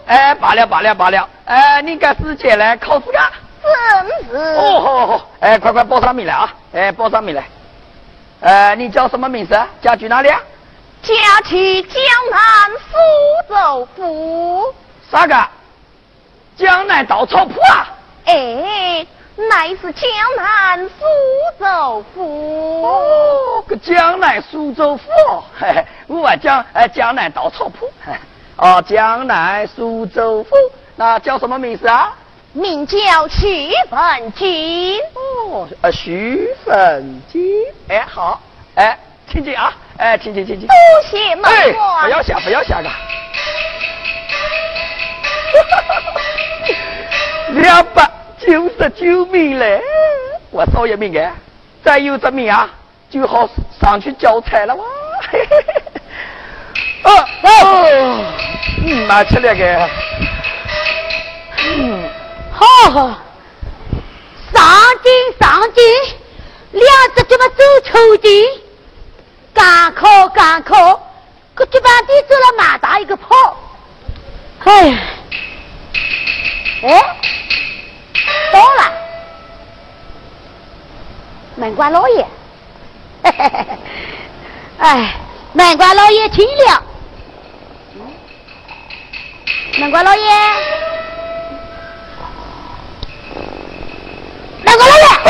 [0.05, 1.27] 哎，罢了罢了罢了。
[1.43, 3.29] 哎，你赶时间来考试噶？
[3.61, 4.38] 是是。
[4.38, 5.29] 哦，好好好。
[5.41, 6.53] 哎，快快报上名来啊！
[6.73, 7.43] 哎，报上名来。
[8.39, 9.67] 呃，你叫什么名字啊？
[9.81, 10.39] 家居哪里啊？
[11.01, 11.13] 家
[11.43, 14.73] 去江南苏州府。
[15.11, 15.35] 啥个？
[16.55, 17.88] 江南稻草铺啊？
[18.27, 19.05] 哎。
[19.38, 21.05] 乃是江南苏
[21.59, 22.83] 州府。
[22.83, 25.03] 哦，个江南苏州府，
[25.59, 27.88] 嘿嘿，我啊江哎江南稻草铺。
[28.57, 30.55] 哦，江南苏州府，
[30.95, 32.15] 那叫什么名字啊？
[32.53, 34.99] 名叫徐粉金。
[35.13, 37.43] 哦，呃，徐粉金。
[37.89, 38.41] 哎，好，
[38.73, 38.97] 哎，
[39.31, 39.71] 请进啊。
[39.97, 40.57] 哎，请请请。
[40.61, 42.89] 不要想，不要下个。
[47.61, 48.09] 两百
[48.39, 49.81] 九十九名嘞，
[50.51, 51.33] 我少一名哎，
[51.83, 52.69] 再有这命啊，
[53.09, 53.49] 就好
[53.81, 54.85] 上去交差了哇。
[57.03, 57.11] 哦
[57.43, 58.23] 哦，
[58.85, 59.89] 嗯，拿起来个，
[61.77, 62.09] 嗯，
[62.51, 63.07] 好好，
[64.53, 64.63] 上
[65.03, 65.83] 进上进，
[66.71, 66.85] 两
[67.15, 68.45] 只脚嘛走抽筋，
[69.53, 71.01] 赶考赶考，
[71.55, 73.57] 可脚板底走了蛮大一个泡。
[74.63, 74.97] 哎呀，
[76.83, 77.17] 哎，
[81.58, 82.26] 门官 老爷，
[84.78, 85.16] 哎，
[85.53, 86.84] 门官老爷请了。
[89.80, 90.22] 门官老爷，
[94.64, 95.30] 门官老爷，哎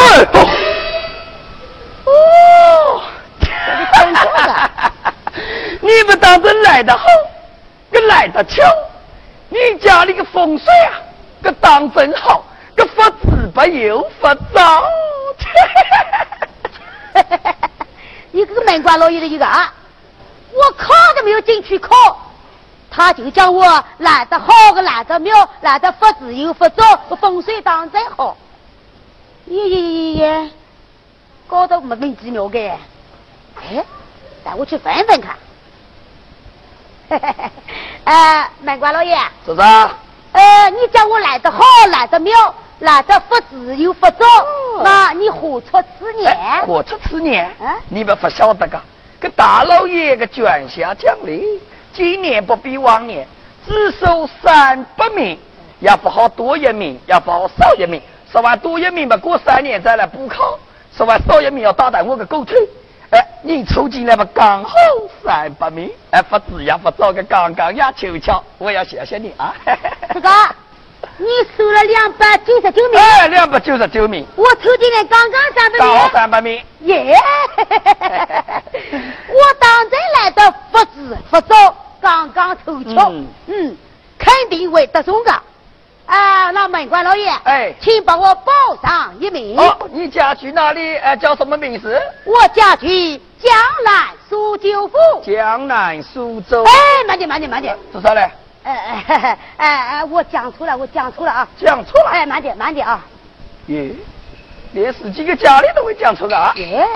[2.06, 3.02] 哦，
[5.80, 7.06] 你们当真来得好，
[7.90, 8.62] 个来得巧，
[9.48, 10.92] 你家里个风水啊，
[11.42, 12.44] 个当真好，
[12.76, 14.84] 个发子不又发早。
[18.38, 19.74] 一个门官老爷的一个啊，
[20.54, 21.92] 我考都没有进去考，
[22.92, 28.38] 他就叫我来得好个来得妙，来得发自由发早，个风水当真好。
[29.48, 30.52] 耶耶耶耶，
[31.48, 32.60] 搞得莫名其妙的。
[33.56, 33.84] 哎，
[34.44, 35.36] 带我去问问看。
[37.10, 37.52] 嘿嘿嘿，
[38.04, 39.18] 呃，门官老爷，
[39.48, 39.90] 是啥？
[40.34, 44.26] 呃，你叫我来得好，来得妙，来得发自由发早，
[44.84, 46.36] 那你活出此年？
[46.66, 47.76] 活出此年啊？
[47.90, 48.80] 你们不晓得个，
[49.20, 51.60] 个大老爷个卷下奖励，
[51.92, 53.28] 今年不比往年，
[53.66, 55.40] 只收三百名，
[55.80, 58.00] 也不好多一名，也不好少一名。
[58.32, 60.60] 说完多一名嘛，过三年再来补考；
[60.96, 62.58] 说完少一名要打断我个狗腿。
[63.10, 64.76] 哎，你凑进来吧，刚好
[65.24, 69.56] 三百名，哎，不知也不早个刚刚呀，凑巧，我要谢谢你啊！
[70.14, 70.30] 这个，
[71.18, 71.26] 你
[71.58, 76.62] 收了两百九十九名，哎，两百九十九名，我抽进来刚刚三百刚好，三百名。
[76.82, 77.16] 耶！
[77.58, 83.78] 我当真来的不知不早，刚刚凑巧，嗯嗯，
[84.20, 85.32] 肯定会得中的。
[86.06, 88.52] 啊，那门官老爷，哎请帮我报
[88.84, 89.58] 上一名。
[89.60, 90.96] 哦，你家去哪里？
[90.98, 92.00] 哎，叫什么名字？
[92.26, 93.52] 我家去江
[93.84, 94.96] 南苏州府。
[95.26, 96.64] 江南苏州。
[96.64, 96.72] 哎，
[97.08, 97.76] 慢点，慢点，慢点。
[97.92, 98.30] 做啥嘞？
[98.64, 101.48] 哎哎哎哎哎，我讲错了，我讲错了啊！
[101.60, 102.10] 讲错了。
[102.10, 103.06] 哎，慢点，慢点啊！
[103.68, 103.92] 耶，
[104.74, 106.54] 连自己个家里都会讲错的啊！
[106.58, 106.88] 耶，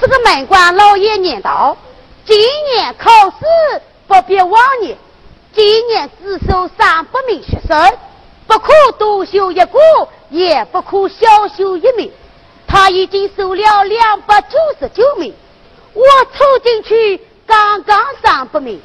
[0.00, 1.76] 这个门官老爷念道：
[2.24, 2.36] 今
[2.74, 4.96] 年考试不比往年，
[5.52, 7.98] 今年只收三百名学生，
[8.46, 9.78] 不可多修一个，
[10.28, 12.10] 也不可少修一名。
[12.66, 15.34] 他已经收了两百九十九名，
[15.92, 16.02] 我
[16.32, 18.80] 凑进去刚刚三百名，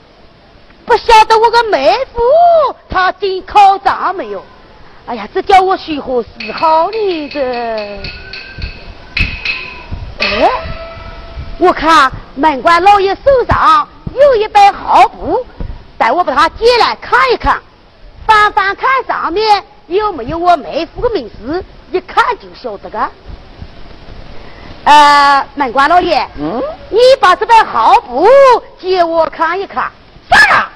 [0.86, 2.22] 不晓得我个妹夫
[2.90, 4.44] 他进考场没有？
[5.08, 7.30] 哎呀，这叫我如何是好呢？
[7.30, 7.40] 这，
[10.20, 10.50] 哎，
[11.60, 15.46] 我看门官老爷手上有一本号簿，
[15.98, 17.62] 待我把它借来看一看，
[18.26, 23.10] 翻翻看上面有没有我妹夫的名字，一看就晓得个。
[24.86, 28.28] 呃，门官老爷，嗯，你把这本号簿
[28.80, 29.92] 借我看一看。
[30.28, 30.72] 啥呀？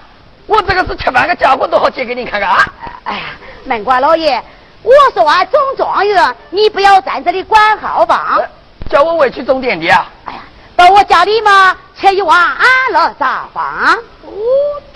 [0.50, 2.66] 我这个是吃饭的家伙都好借给你看看啊！
[3.04, 3.22] 哎呀，
[3.66, 4.41] 门官老爷，
[4.82, 8.39] 我说完中状元，你不要在这里管号吧？
[8.39, 8.50] 哎
[8.89, 10.10] 叫我回去种田地啊！
[10.26, 10.39] 哎呀，
[10.76, 13.64] 到我家里嘛，吃一碗安乐茶饭，
[14.24, 14.32] 哦，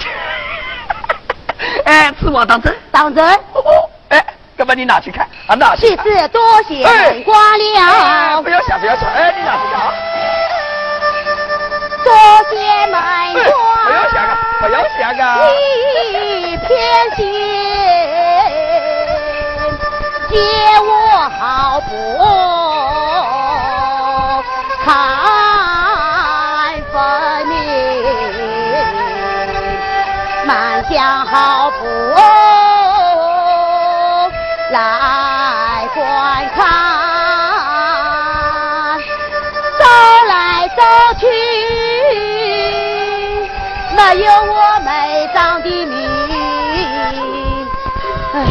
[1.85, 2.75] 哎，此话当真？
[2.91, 3.23] 当真。
[3.53, 4.25] 哦，哎，
[4.57, 5.53] 干嘛你拿去看啊？
[5.53, 6.03] 拿去看。
[6.03, 7.39] 其次多谢哎门官
[7.77, 9.93] 哎，了，不要想，不要想，哎，你拿去看啊！
[12.03, 12.11] 多
[12.49, 13.45] 谢门哎，官。
[13.85, 14.32] 不要想啊，
[14.63, 15.43] 不要想啊！
[15.49, 16.65] 一片
[17.17, 17.21] 心，
[20.29, 20.33] 借
[20.79, 20.89] 我
[21.37, 21.91] 好不
[24.85, 24.87] 看
[26.93, 26.95] 分
[27.47, 27.53] 明，
[30.45, 30.49] 满
[30.89, 31.85] 将好不
[34.71, 34.75] 来
[35.93, 36.01] 观
[36.55, 36.63] 看，
[44.13, 45.99] 没有我妹长的名。
[48.31, 48.45] 哎，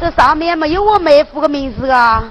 [0.00, 2.24] 这上面没有我妹夫的名字啊。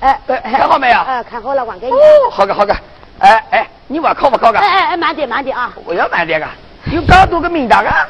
[0.00, 1.92] 哎哎看好没有哎，看好了，还给你。
[1.94, 1.96] 哦，
[2.30, 2.76] 好个好个，
[3.20, 4.66] 哎哎，你话考不考个哎？
[4.66, 5.72] 哎哎，慢点慢点啊！
[5.86, 6.46] 我要慢点个，
[6.92, 8.06] 有刚多个名单啊！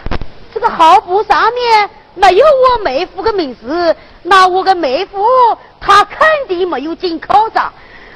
[0.53, 3.95] 这个号簿上面没有我妹夫的名字，
[4.25, 5.25] 那我的妹夫
[5.81, 6.19] 他肯
[6.49, 7.73] 定没有进考场。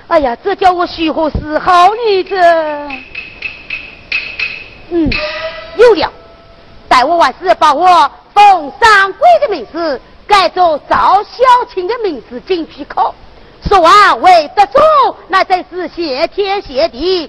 [0.09, 2.35] 哎呀，这叫我许何是好女子？
[4.91, 5.11] 嗯，
[5.77, 6.13] 有了。
[6.89, 13.15] 待我完事，把我冯三贵的名字改做赵小青的名字进去考。
[13.69, 14.81] 说完为得中，
[15.29, 17.29] 那真是谢天谢地；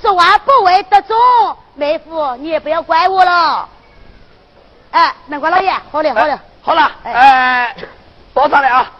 [0.00, 1.16] 说完不为得中，
[1.74, 3.68] 妹夫你也不要怪我了。
[4.92, 7.76] 哎，门官老爷，好了好了，好了，哎，
[8.32, 8.92] 报上来啊！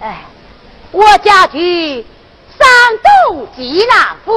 [0.00, 0.16] 哎，
[0.90, 2.04] 我家居
[2.58, 2.68] 山
[3.28, 4.32] 东济南府。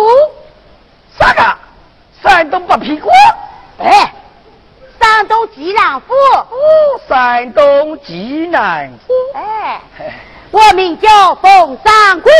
[1.18, 1.58] 啥个？
[2.26, 3.08] 山东八屁股？
[3.78, 4.12] 哎，
[5.00, 6.14] 山东济南府。
[6.34, 6.50] 哦，
[7.08, 9.14] 山东济南府。
[9.36, 9.80] 哎，
[10.50, 12.32] 我名叫冯三贵。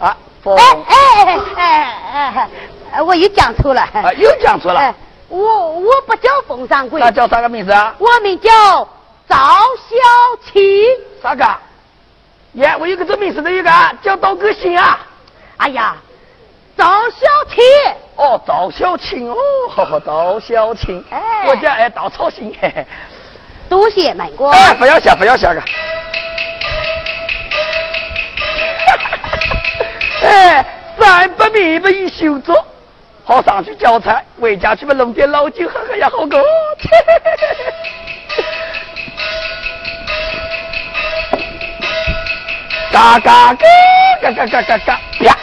[0.00, 0.56] 啊，冯。
[0.56, 0.94] 哎
[1.24, 2.48] 哎哎哎
[2.92, 3.82] 哎，我又讲错了。
[3.82, 4.94] 啊，又讲错了。
[5.28, 6.98] 我我不叫冯三贵。
[6.98, 7.94] 那叫啥个名字啊？
[7.98, 8.50] 我名叫
[9.28, 9.96] 赵小
[10.46, 10.86] 七。
[11.22, 11.46] 啥个？
[12.52, 13.70] 耶，我有个这名字的一个
[14.02, 14.98] 叫刀哥星啊！
[15.58, 15.94] 哎呀，
[16.76, 17.62] 赵小青
[18.16, 19.36] 哦，赵小青哦，
[20.04, 22.54] 赵小青，哎，我家哎稻草心，
[23.68, 24.52] 多谢门官。
[24.52, 25.62] 哎，不要谢，不要谢个。
[30.22, 30.64] 哎，
[30.98, 32.52] 三百米不一修足，
[33.24, 36.28] 好上去交差，回家去吧，弄点老酒喝喝也好过。
[42.92, 43.66] 嘎嘎嘎
[44.22, 45.36] 嘎嘎嘎嘎嘎呀！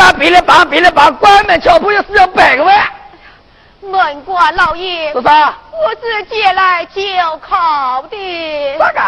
[0.00, 2.74] 你看，别了帮，别了帮，关门敲破要死要百个万。
[3.82, 5.12] 门官老爷。
[5.12, 5.54] 是啥？
[5.72, 7.02] 我是借来就
[7.38, 8.78] 考的。
[8.78, 9.00] 啥个？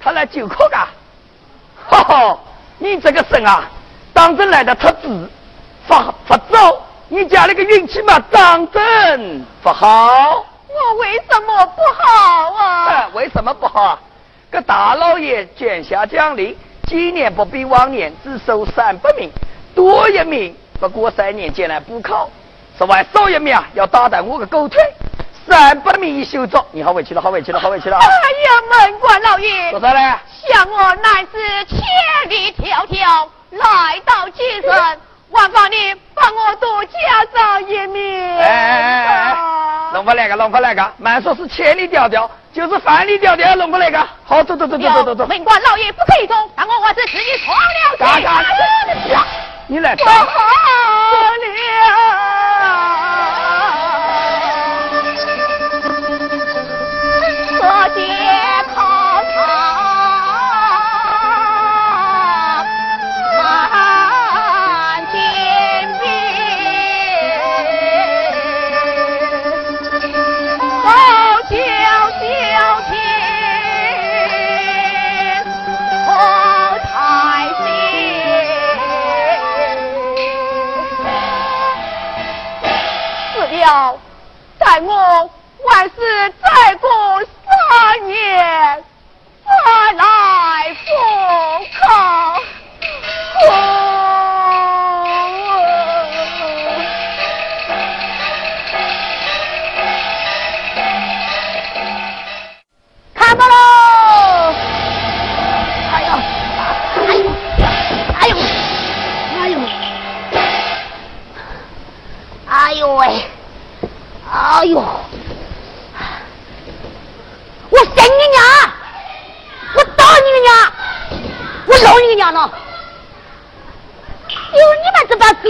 [0.00, 0.88] 他来就考噶？
[1.88, 2.38] 哈哈，
[2.78, 3.62] 你这个神啊，
[4.12, 5.30] 当真来的特子，
[5.86, 10.44] 发发早，你家那个运气嘛，当真不好。
[10.66, 13.08] 我为什么不好啊？
[13.12, 14.00] 为什么不好啊？
[14.50, 16.58] 个大老爷卷下奖励，
[16.88, 19.30] 今年不比往年只收三百名，
[19.74, 22.30] 多一名不过三年间来补考，
[22.78, 24.80] 此外少一名啊要打断我的狗腿。
[25.48, 27.96] 三百名一休走，你好委屈了，好委屈了，好委屈了！
[27.96, 28.08] 哎呀，
[28.70, 30.14] 门官老爷，说啥嘞？
[30.46, 31.80] 想我乃是千
[32.28, 34.70] 里迢迢来到京城。
[35.30, 38.38] 万方你帮我多加上一名。
[38.38, 39.36] 哎哎哎哎，
[39.92, 43.98] 弄过来个，弄过来个，满说是千里迢迢，就是万里迢迢，弄过来个。
[44.24, 45.26] 好，走走走走走走走。
[45.26, 49.12] 门官老爷不可以走，但我我是自己闯了进来。
[49.12, 49.26] 呀，
[49.70, 49.94] 你来。
[49.94, 50.04] 我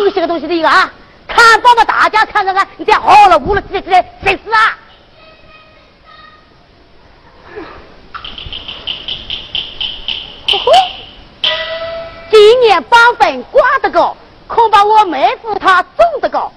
[0.03, 0.93] 们这帮狗血的东西的一个啊！
[1.27, 4.79] 看到嘛，大家看看看，你再好了，误了，直接直接谁死啊！
[12.31, 14.17] 今年榜分挂得高，
[14.47, 16.53] 恐怕我妹夫他中得高，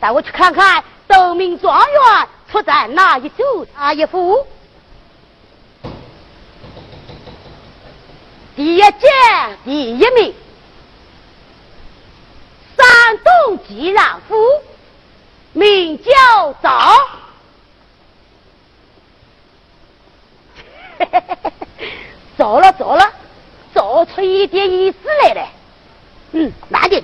[0.00, 0.82] 带我去看看。
[1.06, 4.46] 斗名状元出在哪一组哪一府？
[8.54, 9.08] 第一届
[9.64, 10.34] 第一名，
[13.16, 14.34] 东吉让夫，
[15.52, 16.94] 名叫赵。
[22.36, 23.12] 走了走了，
[23.72, 25.48] 做出一点意思来了。
[26.32, 27.02] 嗯，慢点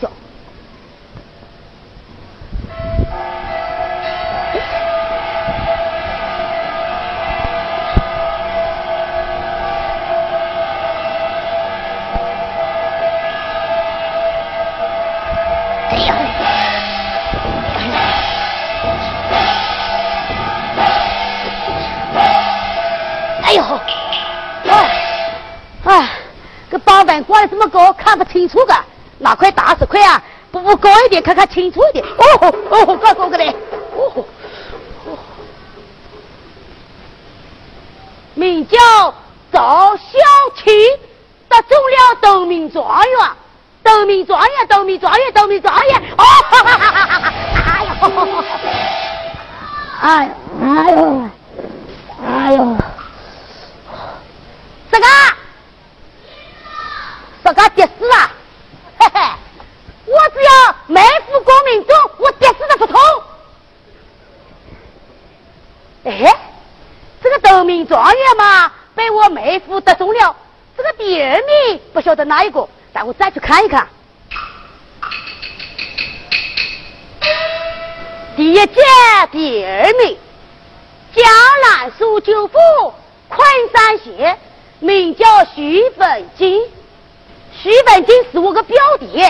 [27.02, 27.22] 走。
[27.22, 28.74] 挂的这么高，看不清楚个，
[29.18, 32.04] 那块大石块啊，不不高一点，看看清楚一点。
[32.04, 33.48] 哦哦，高高个嘞。
[33.96, 34.12] 哦
[35.06, 35.18] 哦，
[38.34, 38.78] 名叫
[39.52, 40.02] 赵小
[40.56, 40.72] 青，
[41.48, 43.30] 得中了斗命状元，
[43.82, 46.02] 斗命状元，斗命状元，斗命状元。
[46.18, 47.32] 哦哈哈哈哈哈！
[50.02, 50.30] 哎呦，
[50.60, 51.22] 哎哎呦，
[52.26, 52.76] 哎呦，
[54.90, 55.06] 这个。
[57.44, 58.30] 这个跌死了，
[58.98, 59.20] 嘿嘿，
[60.06, 62.98] 我只要没负光明中，我跌死的不痛。
[66.04, 66.34] 哎，
[67.22, 70.34] 这个斗名状元嘛，被我妹夫得中了。
[70.74, 73.86] 这个第二名不晓得哪一个，但我再去看一看。
[78.36, 78.82] 第一届
[79.30, 80.18] 第二名，
[81.14, 81.24] 江
[81.62, 82.58] 南苏州府
[83.28, 84.38] 昆山县，
[84.80, 86.62] 名叫徐本金。
[87.64, 89.24] 徐文金是我个表弟，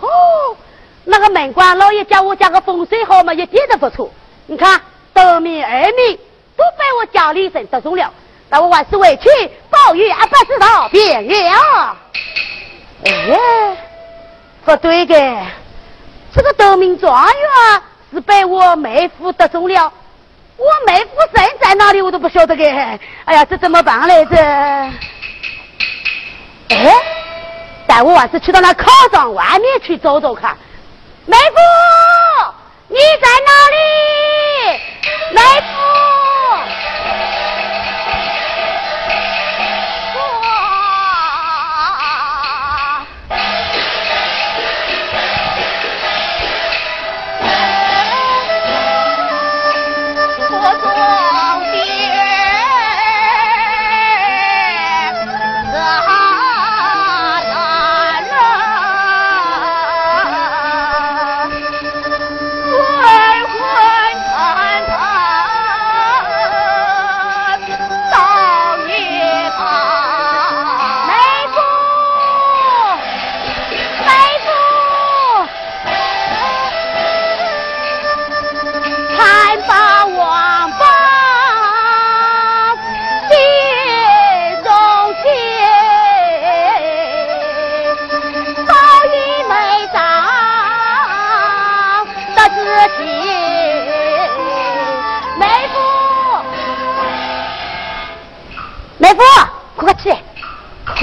[0.00, 0.56] 哦，
[1.02, 4.08] 那个门官老爷叫我家个风水好嘛，一点都不错。
[4.46, 4.80] 你看，
[5.12, 6.16] 得名二名
[6.56, 8.08] 都被我家里人得中了，
[8.48, 9.28] 但我还是委屈，
[9.68, 11.96] 宝玉还不知道变了。
[13.04, 13.76] 哎，
[14.64, 15.16] 不对的，
[16.32, 17.82] 这个得名状元
[18.12, 19.92] 是被我妹夫得中了，
[20.56, 22.64] 我妹夫人在哪里我都不晓得的。
[23.24, 24.36] 哎呀，这怎么办来着？
[26.68, 26.94] 哎，
[27.86, 30.56] 带我还是去到那考场外面去走走看。
[31.24, 31.56] 妹夫，
[32.88, 34.80] 你在哪里？
[35.32, 35.85] 妹夫。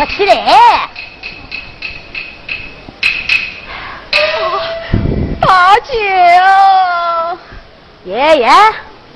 [0.05, 0.89] 起来！
[5.41, 5.93] 大姐，
[8.05, 8.49] 爷爷，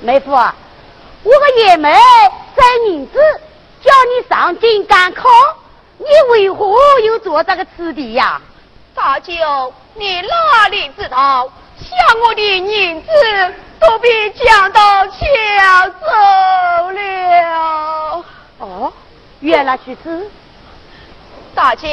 [0.02, 1.92] 妹夫，我个爷们
[2.56, 3.18] 生银子，
[3.82, 5.28] 叫你上京赶考，
[5.98, 8.40] 你为何又做这个此地呀？
[8.94, 9.34] 大舅，
[9.94, 13.08] 你哪里知道，想我的银子
[13.80, 18.24] 都被强盗抢走了。
[18.58, 18.92] 哦，
[19.40, 20.30] 原来如此。
[21.58, 21.88] 大舅，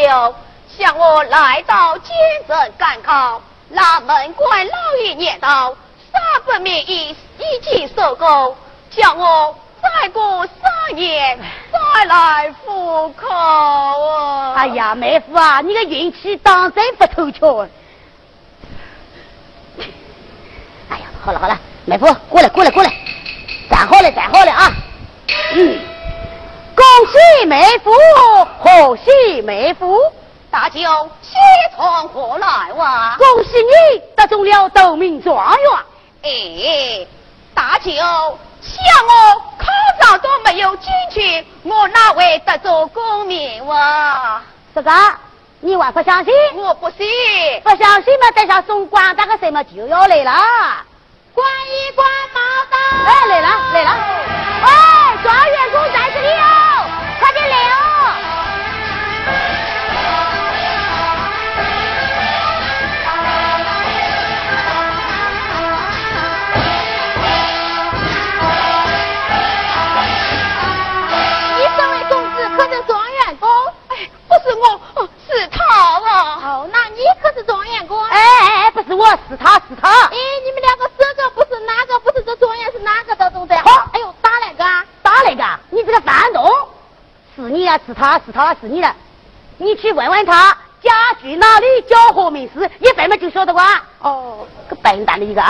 [0.77, 2.13] 向我来到京
[2.47, 4.73] 城赶考，那门官老
[5.03, 5.75] 爷念道：
[6.13, 8.55] 三百名已已经收够，
[8.91, 11.39] 叫我再过三年
[11.71, 14.53] 再来复考。
[14.53, 17.67] 哎呀，妹夫啊，你的运气当真不凑巧。
[20.89, 22.93] 哎呀，好了好了，妹夫过来过来过来，
[23.67, 24.71] 站好了站好了啊。
[25.55, 25.94] 嗯。
[26.75, 27.91] 恭喜妹夫，
[28.59, 29.97] 贺喜妹夫！
[30.51, 30.79] 大舅，
[31.21, 31.35] 喜
[31.75, 33.15] 从何来哇？
[33.17, 35.79] 恭喜你得中了斗名状元！
[36.23, 37.07] 哎，
[37.53, 38.77] 大舅，想
[39.07, 39.65] 我考
[40.01, 44.41] 上都没有进去，我哪会得做功名哇？
[44.73, 44.91] 这个
[45.61, 46.33] 你还不相信？
[46.55, 47.07] 我不信。
[47.63, 48.31] 不相信嘛？
[48.35, 50.31] 等下送官大个什么就要来了。
[51.35, 52.39] 关一关猫
[52.71, 52.77] 道！
[53.05, 53.91] 哎，来了来了！
[54.63, 56.87] 哎，状元公在这里哦，
[57.19, 57.75] 快点来哦！
[71.57, 73.49] 你这位公子可是状元公？
[73.89, 76.39] 哎，不是我，哦，是他哦。
[76.41, 76.84] 好那。
[77.05, 79.89] 哎哎哎，不是我，是他是他。
[80.07, 83.55] 哎，你们两个这个不是哪个不是这状元是哪个的，懂得？
[83.57, 84.85] 好，哎呦，打那个？
[85.01, 85.59] 打那个？
[85.69, 86.43] 你这个反动！
[87.35, 88.95] 是你啊，是他是他是你的，
[89.57, 93.81] 你去问问他家具哪里，叫何名氏，一分门就晓得哇。
[93.99, 95.41] 哦，个笨蛋的一个。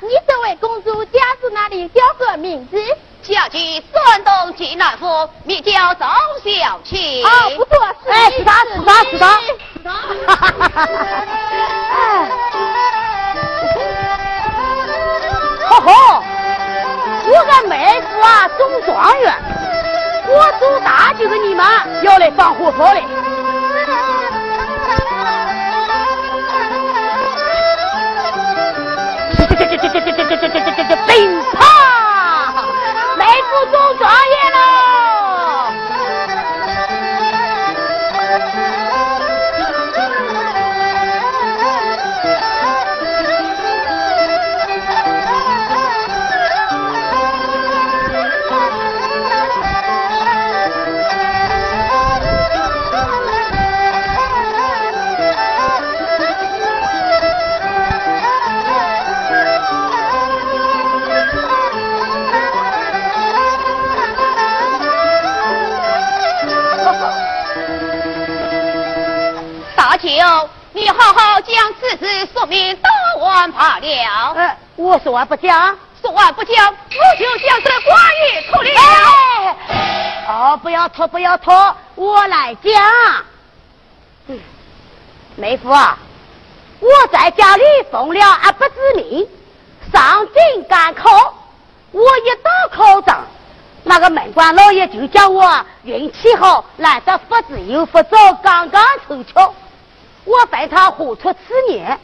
[0.00, 1.88] 你这位公主家住哪里？
[1.88, 2.76] 叫何名字？
[3.22, 3.58] 家住
[3.92, 6.06] 山东济南府，名叫赵
[6.42, 7.22] 小倩。
[7.24, 9.40] 哦，不错，是哎，是他是他是他。
[9.40, 9.46] 是
[9.84, 9.90] 他。
[15.68, 15.88] 呵呵，
[17.26, 19.34] 我个妹夫啊中状元，
[20.26, 21.64] 我做大就是你们
[22.02, 23.04] 要来放火炮嘞。
[29.38, 31.08] 这这这这这这这这这这这这乒
[31.52, 31.62] 乓，
[33.66, 34.39] 叔叔阿姨
[71.00, 74.32] 好好将此事说明大王罢了。
[74.34, 75.76] 呃，我说完不讲。
[76.02, 78.70] 说完不讲，我就将这瓜语脱了。
[79.68, 82.72] 哎，哦，不要拖，不要拖，我来讲。
[84.28, 84.40] 嗯，
[85.36, 85.98] 妹夫啊，
[86.80, 87.62] 我在家里
[87.92, 89.28] 奉了阿伯之命，
[89.92, 91.34] 上京赶考。
[91.92, 93.26] 我一到考场，
[93.84, 99.54] 那个门官老爷就叫我运气好，来得福子有福早，刚刚凑巧。
[100.30, 101.38] 我非他何出此
[101.72, 101.98] 言，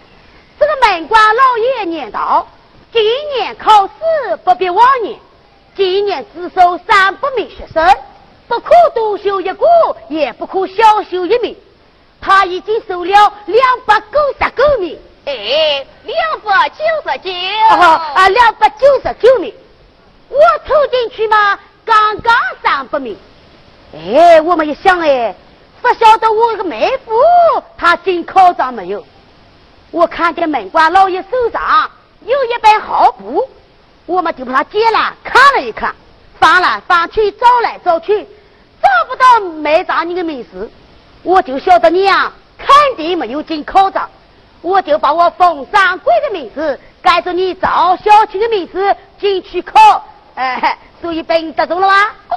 [0.58, 2.48] 这个门官老爷念道。
[2.92, 3.02] 今
[3.36, 5.18] 年考试不比往年，
[5.76, 7.96] 今年只收三百名学生，
[8.48, 9.66] 不可多修一个，
[10.08, 11.56] 也不可少修一名。
[12.20, 17.30] 他已经收了两百九十九名，哎，两百九十九。
[17.76, 19.54] 啊，两百九十九名。
[20.28, 23.16] 我凑进去嘛，刚刚三百名。
[23.94, 25.34] 哎，我们一想，哎，
[25.82, 27.12] 不晓得我这个妹夫
[27.76, 29.04] 他进考场没有？
[29.90, 31.90] 我看见门官老爷手上。
[32.24, 33.48] 有一本号簿，
[34.04, 35.94] 我们就把它接了，看了一看，
[36.40, 38.26] 翻来翻去，找来找去，
[38.82, 40.68] 找不到梅长你的名字，
[41.22, 44.10] 我就晓得你呀，肯定没有进考场，
[44.60, 50.04] 我就把我冯掌柜的名字改成你赵小青的名字进去考，
[50.34, 51.94] 哎，所以被你得中了吗？
[52.30, 52.36] 哦，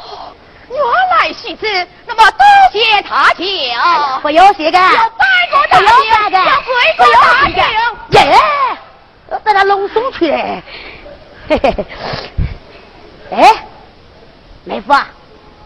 [0.69, 0.79] 原
[1.09, 3.43] 来是这，那么多谢大舅，
[4.21, 7.61] 不要谢的，要拜过大舅，要跪过大舅，
[8.19, 8.37] 耶！
[9.43, 10.63] 把他弄送去嘞！
[11.47, 11.85] 嘿嘿嘿！
[13.31, 13.65] 哎，
[14.63, 15.07] 妹夫啊，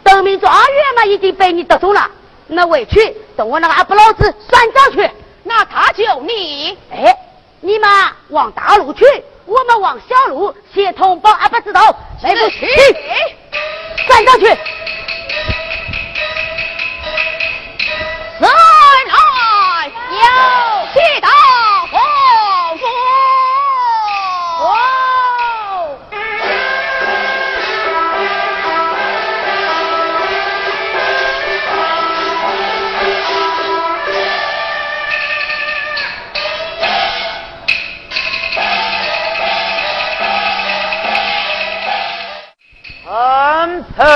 [0.03, 2.09] 得名状元嘛已经被你得中了，
[2.47, 5.09] 那回去等我那个阿伯老子算账去。
[5.43, 7.17] 那他就你，哎，
[7.59, 9.05] 你嘛往大路去，
[9.53, 12.65] 我们往小路协同保阿把知道，来个去，
[14.09, 14.45] 站上去。
[18.39, 18.49] 三
[19.11, 21.29] 来有几道。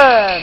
[0.10, 0.42] 嗯。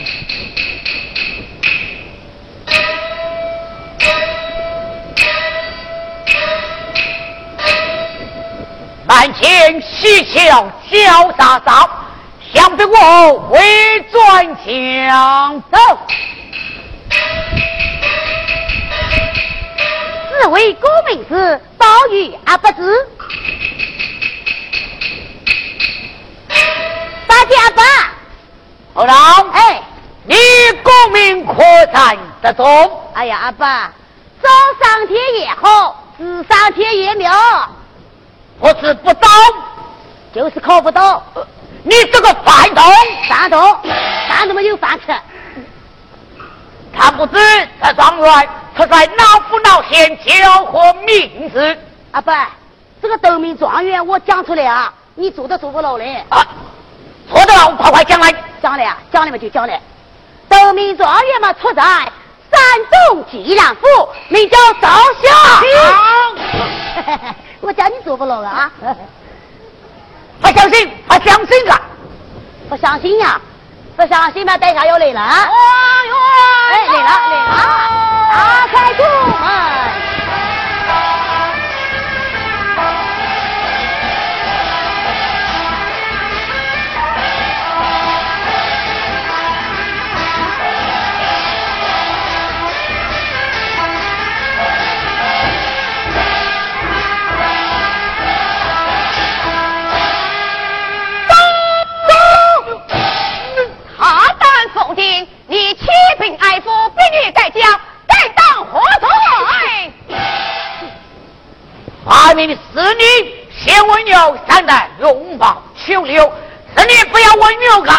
[9.07, 11.89] 满前七巧潇洒招，
[12.53, 13.59] 想必我回
[14.11, 15.97] 转江州。
[20.29, 23.07] 自为高妹子，遭遇而不知。
[27.25, 28.14] 八加八。
[28.95, 29.81] 后郎，哎，
[30.23, 30.35] 你
[30.81, 31.53] 功名可
[31.93, 33.01] 赞得中。
[33.13, 33.67] 哎呀，阿伯，
[34.41, 34.49] 早
[34.81, 37.29] 上天也好，日上天也妙。
[38.57, 39.29] 我是不懂，
[40.33, 41.21] 就是考不到。
[41.83, 42.85] 你这个饭桶，
[43.27, 43.77] 饭桶，
[44.29, 45.13] 饭都没有饭吃。
[46.97, 51.77] 他不知这状元他在哪府哪县交何名字？
[52.11, 52.33] 阿伯，
[53.01, 56.23] 这个得名状元我讲出来啊，你做都做不牢嘞。
[56.29, 56.47] 啊，
[57.31, 58.33] 做得牢，快快讲来。
[58.61, 59.79] 讲来啊，讲来嘛就讲来。
[60.49, 62.61] 得名状元嘛出在山
[63.09, 63.85] 东济南府，
[64.29, 64.89] 名 叫赵
[65.21, 65.67] 小平。
[68.03, 68.71] 做不落啊！
[70.41, 71.81] 不相信，不相信啊！
[72.69, 73.41] 不相信呀？
[73.95, 74.57] 不相信嘛？
[74.57, 75.49] 等下要来了啊！
[76.71, 77.55] 哎，来了来了！
[78.31, 79.45] 打开主门。
[112.35, 113.03] 命的死女
[113.57, 116.21] 先为牛，三代拥抱求留，
[116.75, 117.91] 是你不要问牛个，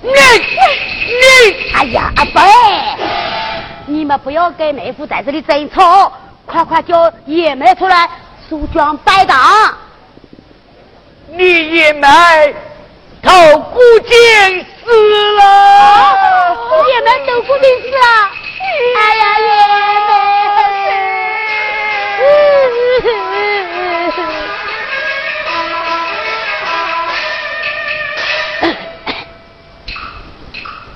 [0.00, 2.40] 你你你，哎呀，阿伯，
[3.86, 6.12] 你们不要跟妹夫在这里争吵，
[6.46, 8.08] 快快叫爷们出来
[8.48, 9.76] 梳妆摆档。
[11.26, 12.08] 你爷们
[13.22, 14.90] 头骨精死
[15.36, 15.42] 了，
[16.88, 17.98] 爷们头骨精死了，
[18.96, 20.10] 哎呀，爷们。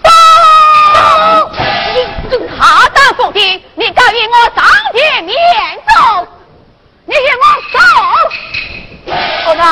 [1.96, 2.60] 你他
[2.90, 5.34] 当奉天，你敢与我上天面
[5.86, 6.26] 奏？
[7.06, 7.78] 你给我走！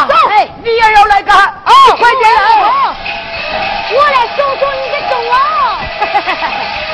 [0.06, 0.15] 走！
[0.62, 1.36] 你也要来干？
[1.66, 2.39] 哦，快点来！
[3.90, 5.35] 我来守住你的钟啊！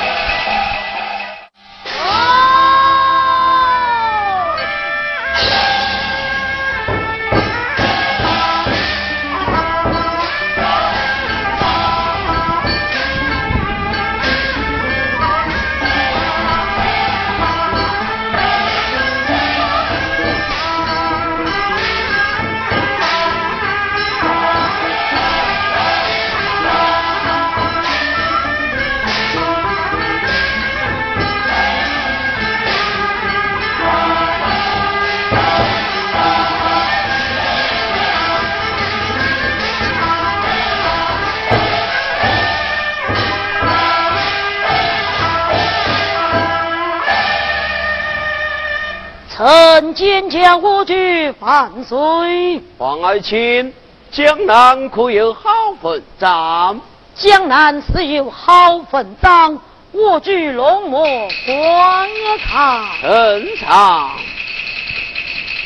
[49.40, 53.72] 臣见将我举万岁，皇爱卿，
[54.10, 55.48] 江南可有好
[55.80, 56.78] 文章？
[57.14, 59.58] 江南是有好文章，
[59.92, 61.06] 我举龙魔
[61.46, 62.08] 观
[62.44, 62.84] 看。
[63.00, 64.10] 正常，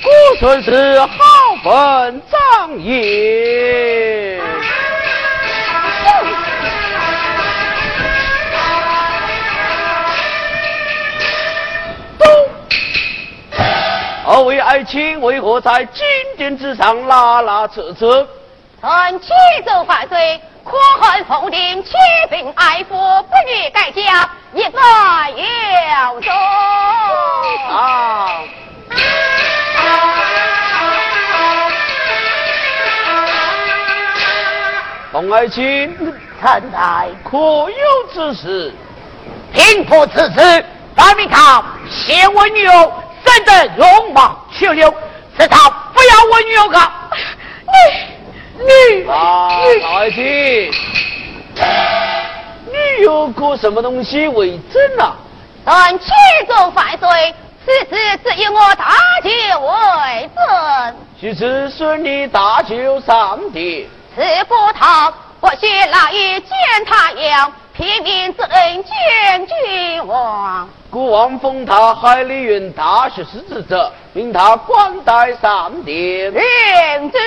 [0.04, 1.08] 果算是好
[1.64, 4.40] 文章也。
[14.26, 16.02] 二位爱卿为何在金
[16.38, 18.26] 殿之上拉拉扯扯？
[18.80, 19.28] 臣启
[19.66, 21.92] 奏万岁，可恨奉令启
[22.30, 24.80] 禀爱父，不欲改嫁，一再
[25.30, 26.30] 要奏。
[27.70, 28.40] 啊！
[35.12, 35.94] 冯爱卿，
[36.40, 38.72] 臣在可有此事？
[39.52, 40.64] 平复此事，
[40.96, 42.70] 范明堂先问牛。
[43.24, 44.88] 真的容貌去留，
[45.38, 46.90] 是他不要我女儿
[47.66, 49.48] 你你啊，
[49.96, 50.70] 爱卿，
[52.66, 55.16] 你有个什么东西为证啊？
[55.64, 56.06] 但其
[56.46, 57.34] 中犯罪，
[57.64, 58.92] 此事只有我大
[59.22, 59.30] 舅
[59.60, 60.96] 为证。
[61.18, 65.10] 许是顺利大舅上殿，此不他
[65.40, 66.50] 不许老爷见
[66.86, 67.52] 他样。
[67.76, 73.76] 平民之恩见君王，孤王封他海里云大学士之职，
[74.12, 76.32] 命他官带上殿。
[76.32, 77.18] 领旨。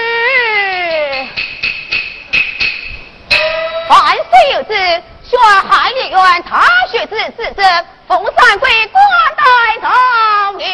[3.89, 4.73] 凡是有旨，
[5.21, 5.37] 选
[5.69, 7.61] 海里院大学士之职，
[8.07, 9.03] 封三桂管
[9.35, 9.43] 待
[9.81, 10.65] 上殿。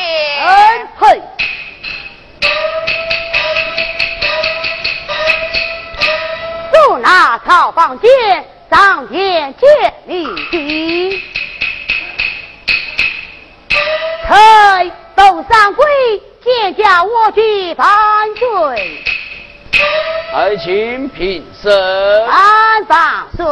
[1.00, 1.20] 嘿。
[6.74, 8.10] 入那草房间。
[8.74, 11.22] 上天见礼地，
[14.28, 15.86] 臣窦三桂
[16.44, 17.86] 见驾我去犯
[18.34, 19.04] 罪。
[20.34, 21.72] 爱卿平身。
[22.26, 23.46] 安万岁。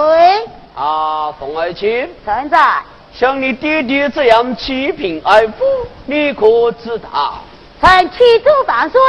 [0.76, 2.11] 啊，冯爱卿。
[2.26, 2.77] 臣在。
[3.14, 5.64] 像你爹爹这样欺贫爱富，
[6.07, 7.43] 你可知道？
[7.80, 8.99] 臣启奏万岁，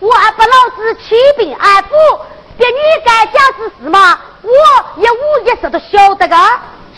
[0.00, 1.94] 我还不老子欺贫爱富，
[2.58, 2.74] 别女
[3.04, 4.18] 改嫁之事吗？
[4.42, 4.50] 我
[4.96, 6.36] 一五一十都晓得个，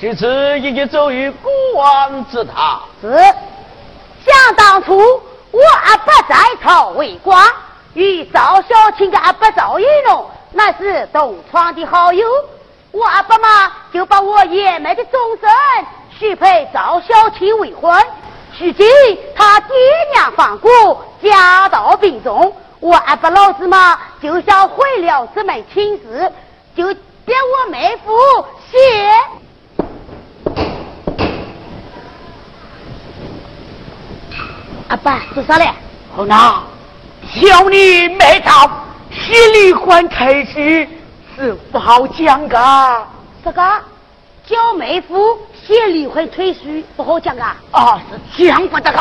[0.00, 2.80] 其次，已经走于孤王之堂。
[3.00, 3.16] 是，
[4.24, 4.96] 想当初
[5.50, 7.46] 我阿伯在朝为官，
[7.92, 12.26] 与赵小青的阿伯赵一龙那是同窗的好友。
[12.90, 15.50] 我阿伯嘛就把我爷们的终身
[16.18, 18.02] 许配赵小青为婚。
[18.58, 18.86] 如今
[19.34, 19.76] 他爹
[20.14, 26.32] 娘放过，家道病重，我阿伯老子嘛就想毁了这门亲事，
[26.76, 26.94] 就
[27.26, 28.12] 给我妹夫
[28.70, 28.78] 谢。
[34.88, 35.70] 阿爸，做啥嘞？
[36.14, 36.62] 好呐，
[37.26, 38.70] 小女妹操，
[39.10, 40.52] 写离婚退书
[41.34, 43.06] 是不好讲的。
[43.42, 43.62] 这个
[44.46, 46.60] 叫妹夫写离婚退书
[46.94, 47.56] 不好讲啊？
[47.70, 48.00] 啊，
[48.36, 48.98] 是讲不得个，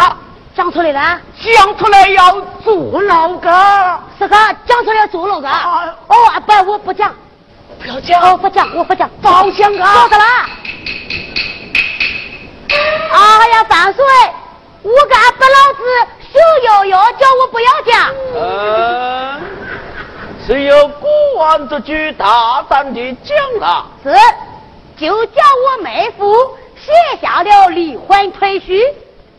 [0.56, 1.20] 讲出来了？
[1.42, 4.00] 讲出来要坐牢的。
[4.18, 4.36] 这个
[4.66, 5.50] 讲出来要坐牢的？
[5.50, 7.14] 哦，阿爸，我不讲，
[7.80, 9.94] 不要讲，我不讲，我不讲，不好讲啊。
[9.94, 10.50] 说的啦。
[13.12, 14.04] 哎呀，范水。
[14.84, 15.84] 我跟阿伯老子
[16.34, 18.14] 手摇摇，叫我不要讲。
[18.36, 19.42] 嗯，
[20.46, 23.86] 只有国王这句大胆的讲了。
[24.04, 24.14] 是，
[24.98, 26.36] 就叫我妹夫
[26.76, 26.92] 写
[27.22, 28.74] 下了离婚退书，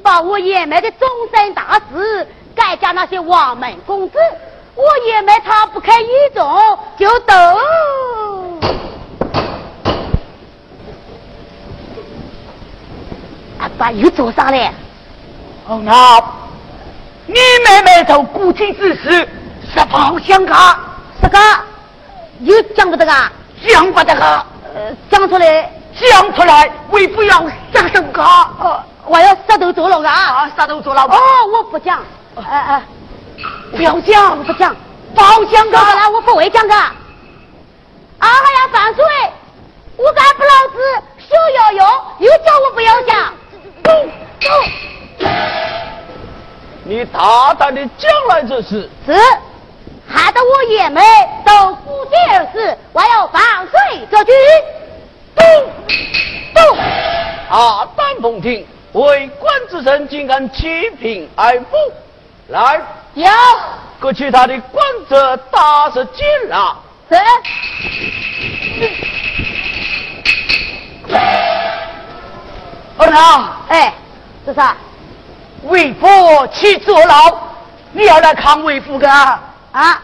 [0.02, 4.18] 把我爷们的终身大事改嫁那些王门公子。
[4.74, 7.34] 我爷们他不肯依从，就斗。
[13.84, 14.72] 阿爸又做啥嘞？
[15.66, 16.18] 哦，那
[17.26, 19.28] 你妹妹都古今之事
[19.74, 20.78] 是不好讲啊，
[21.20, 21.38] 这个
[22.40, 23.30] 又讲不得啊，
[23.68, 24.80] 讲不得啊，呃，
[25.10, 31.18] 讲出来，讲出来，为不要杀头啊，哦，我要杀头坐牢啊，啊，杀头坐牢，哦，
[31.52, 32.00] 我不讲，
[32.36, 32.82] 哎哎，
[33.76, 34.74] 不要讲，我不讲，
[35.14, 36.94] 不好讲啊，了，我不会讲的，啊，
[38.18, 39.04] 还要放水，
[39.98, 40.78] 我敢不老子
[41.18, 43.32] 手摇摇，又叫我不要讲，
[43.84, 43.90] 走
[44.40, 44.50] 走。
[46.84, 49.12] 你大胆的讲来这事，是，
[50.06, 51.02] 害得我爷们
[51.44, 54.32] 都不见而死，我要放水这局。
[55.34, 55.42] 不
[56.52, 56.76] 不，
[57.48, 61.76] 大胆奉听，为官之臣竟敢欺贫爱富，
[62.48, 62.80] 来，
[63.14, 63.30] 有，
[64.00, 66.76] 过去他的官者，打是进了。
[67.08, 67.16] 是。
[72.96, 73.92] 二娘，哎，
[74.46, 74.76] 这啥？
[75.64, 76.06] 为父
[76.48, 77.38] 去坐牢，
[77.92, 80.02] 你要来看为父的啊？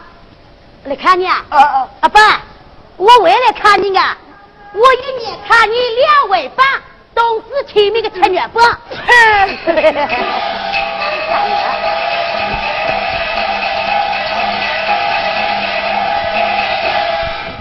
[0.85, 1.45] 来看你啊？
[1.49, 1.87] 啊啊！
[2.01, 2.41] 阿爸，
[2.97, 4.17] 我为了看你啊，
[4.73, 6.65] 我一年看你两位半，
[7.13, 8.59] 都是亲密的成员不？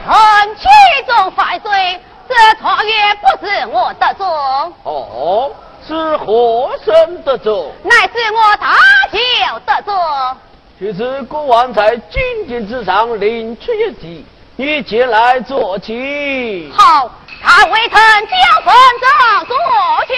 [0.09, 0.67] 臣其
[1.07, 2.01] 中犯罪，
[2.31, 4.73] 这创业不是我的错。
[4.85, 5.51] 哦。
[5.83, 7.53] 是何生得罪？
[7.83, 8.77] 乃是我大
[9.11, 9.19] 舅
[9.67, 9.93] 得罪。
[10.79, 14.27] 却是国王在金殿之上领取一计，
[14.57, 16.71] 你前来做起。
[16.77, 17.11] 好，
[17.43, 19.57] 他为臣将分章坐
[20.07, 20.15] 去。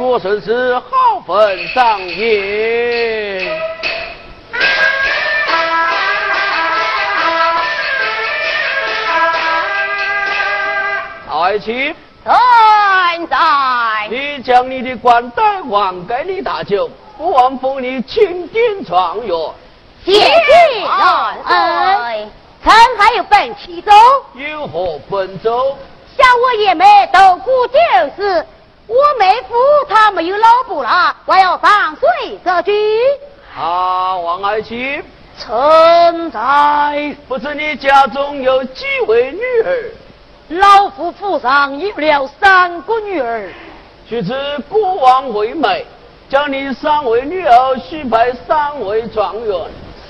[0.00, 3.52] 国孙是好分上也。
[11.30, 11.94] 爱卿，
[12.24, 13.36] 存在。
[14.08, 19.36] 你将你的官带还给你大舅，不枉封你钦点状元。
[20.02, 20.30] 谢谢
[20.82, 22.30] 老恩，
[22.64, 23.92] 臣还有本启奏。
[24.34, 25.76] 有何本奏？
[26.16, 27.78] 像我爷们都估就
[28.16, 28.46] 是，
[28.90, 29.54] 我妹夫
[29.88, 32.72] 他没有老婆了，我要放水这句。
[33.56, 35.00] 啊，王爱卿，
[35.38, 37.16] 臣在。
[37.28, 39.92] 不知你家中有几位女儿？
[40.48, 43.48] 老夫府上有了三个女儿，
[44.08, 44.34] 须知
[44.68, 45.86] 国王为媒，
[46.28, 49.56] 将你三位女儿许配三位状元，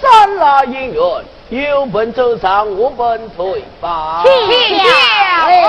[0.01, 1.25] 三拉姻缘，
[1.71, 4.23] 有本奏上，无本退吧。
[4.25, 4.31] 谢
[4.75, 5.69] 两位。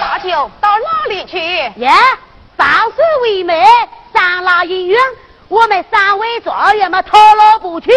[0.00, 1.38] 大舅到哪里去？
[1.76, 1.90] 耶，
[2.56, 3.64] 放水为媒，
[4.12, 4.98] 三拉姻缘，
[5.48, 7.90] 我们三位状元嘛，讨老婆去。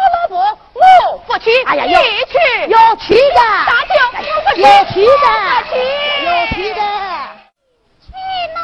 [0.00, 1.50] 讨老婆，我不去。
[1.64, 1.92] 哎呀，有
[2.26, 2.34] 去，
[2.68, 3.40] 有去的。
[3.66, 3.94] 大舅，
[4.62, 5.06] 要去的，
[6.24, 6.80] 有去的。
[8.00, 8.12] 去
[8.54, 8.58] 哪？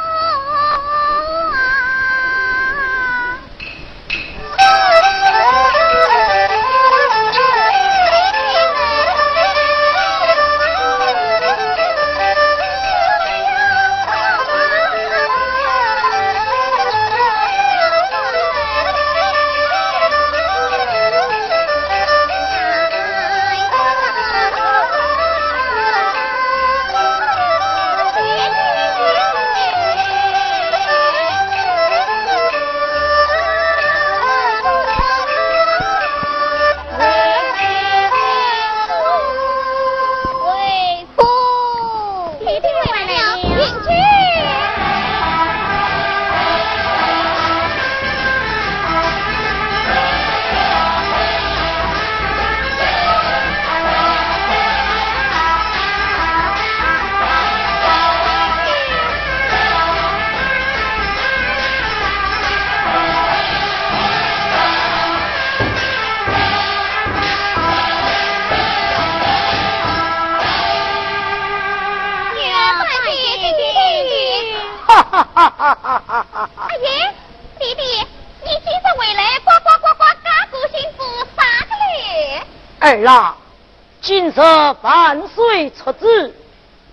[85.70, 86.34] 出旨，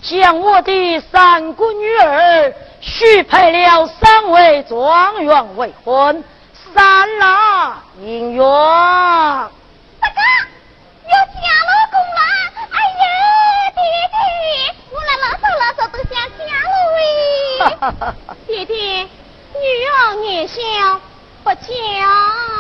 [0.02, 6.24] 将我的三个女儿许配了三位状元未婚，
[6.74, 8.40] 三郎姻缘。
[10.02, 10.20] 这个
[11.04, 11.36] 有嫁
[11.70, 12.20] 老公了，
[12.72, 13.06] 哎呀，
[13.76, 13.82] 弟
[14.12, 14.16] 弟，
[14.92, 16.42] 我来老手老手都想嫁
[16.72, 16.98] 了喂。
[18.48, 18.74] 弟弟，
[19.54, 20.56] 女儿年小
[21.44, 21.62] 不嫁。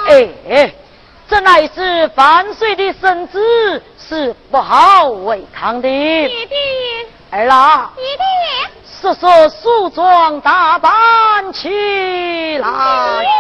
[0.08, 0.12] 哎，
[1.30, 3.82] 这乃是万岁的圣旨，
[4.14, 5.82] 是不好违抗的。
[5.82, 6.56] 爹爹，
[7.32, 8.24] 儿郎，弟弟。
[8.86, 13.33] 速速梳妆打扮起来。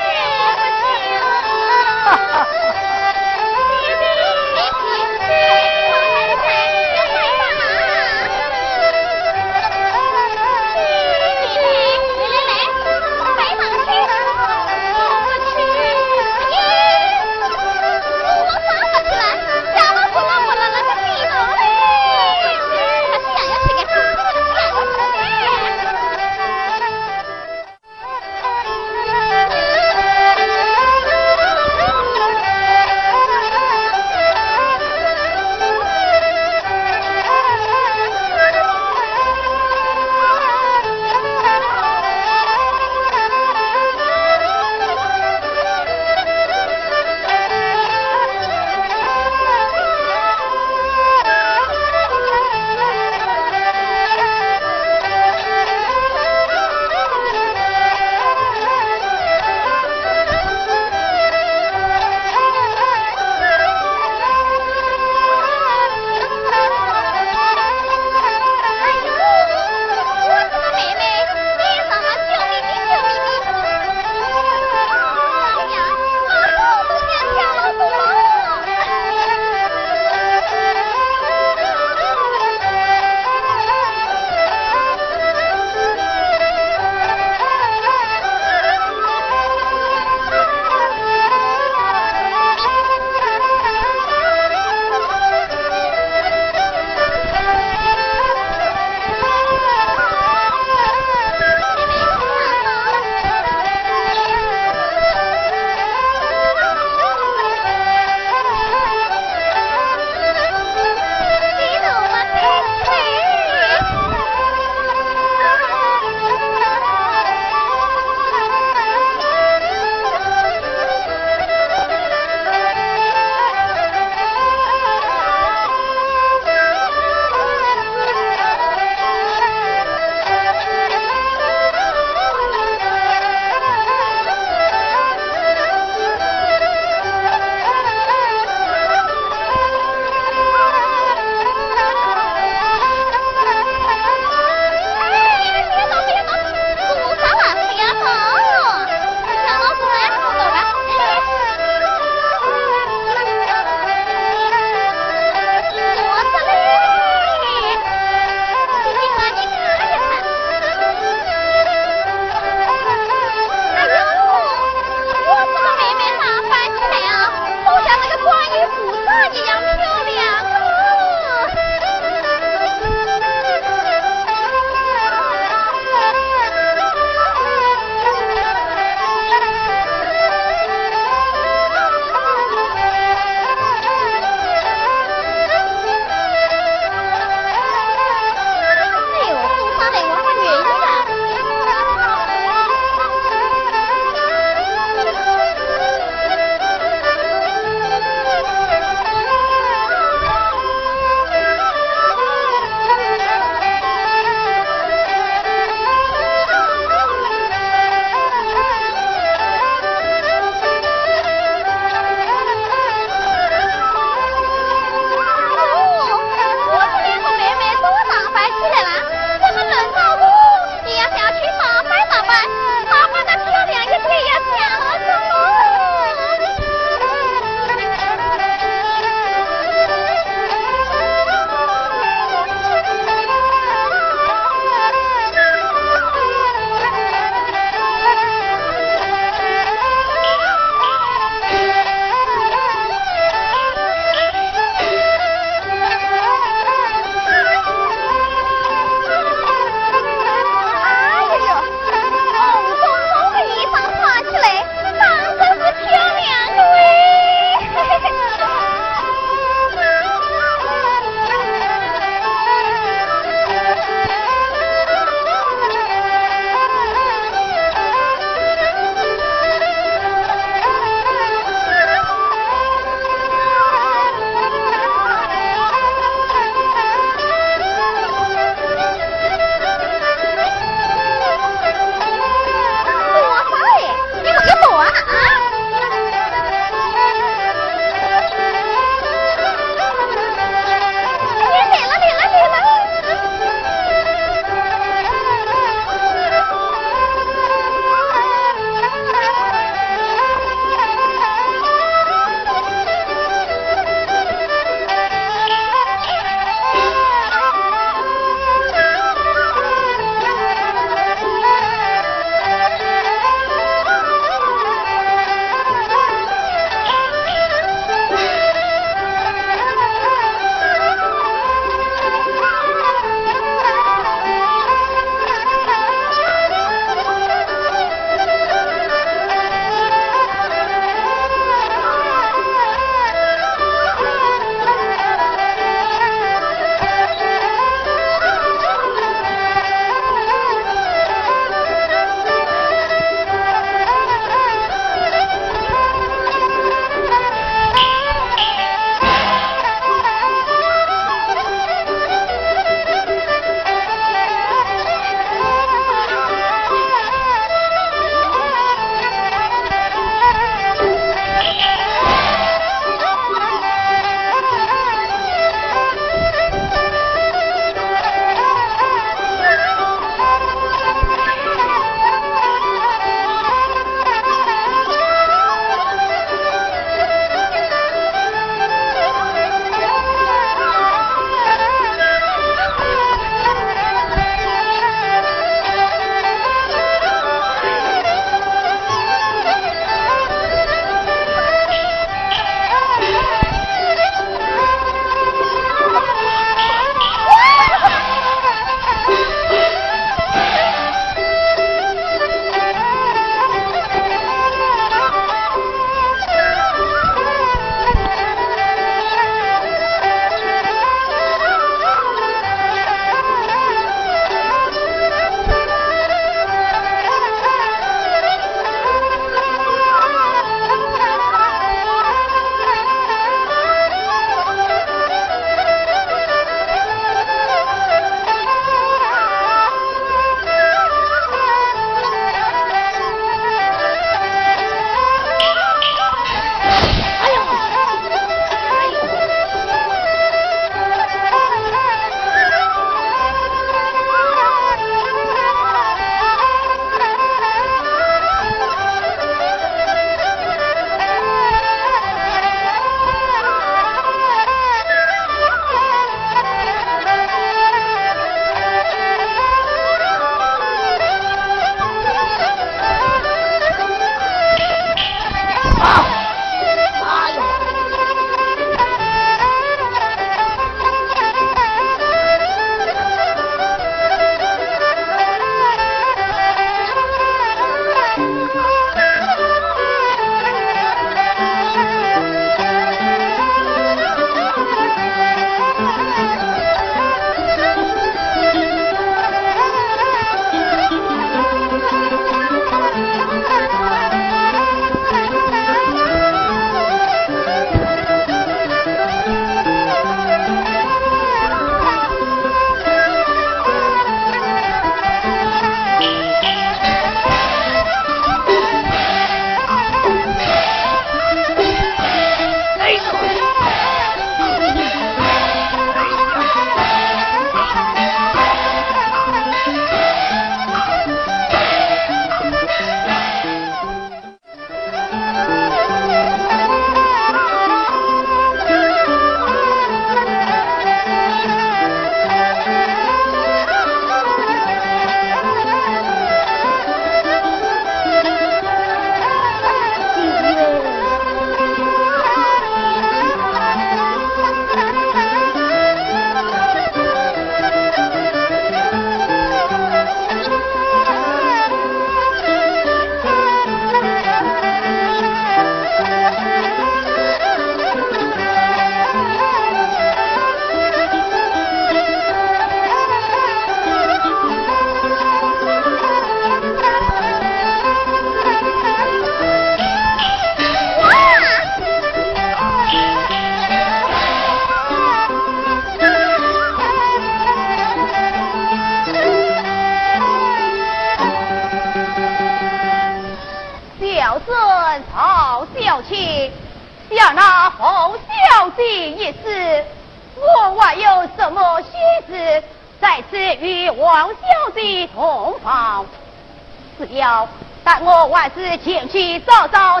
[598.41, 600.00] 还是前去走走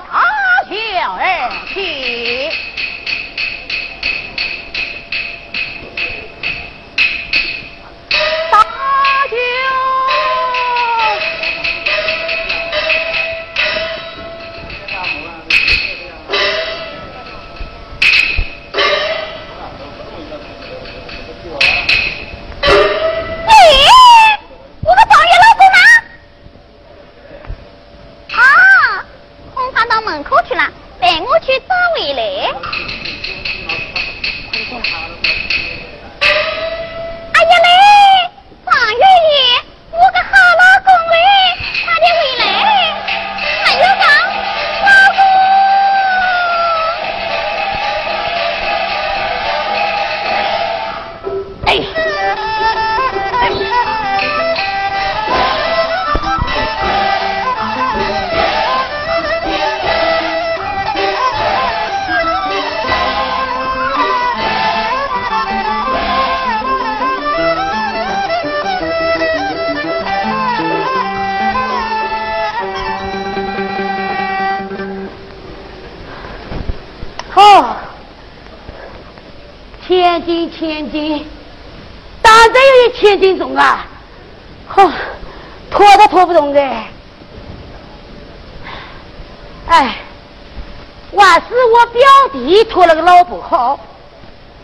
[93.31, 93.79] 不好，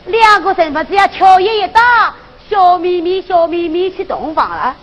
[0.07, 2.13] 两个人嘛，只要敲一打，
[2.49, 4.75] 笑眯眯笑眯眯去洞房了。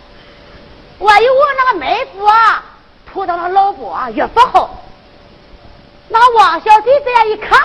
[0.97, 2.65] 万一我那个妹夫啊，
[3.05, 4.81] 拖到了老婆啊也不好。
[6.09, 7.61] 那王小姐这样一看，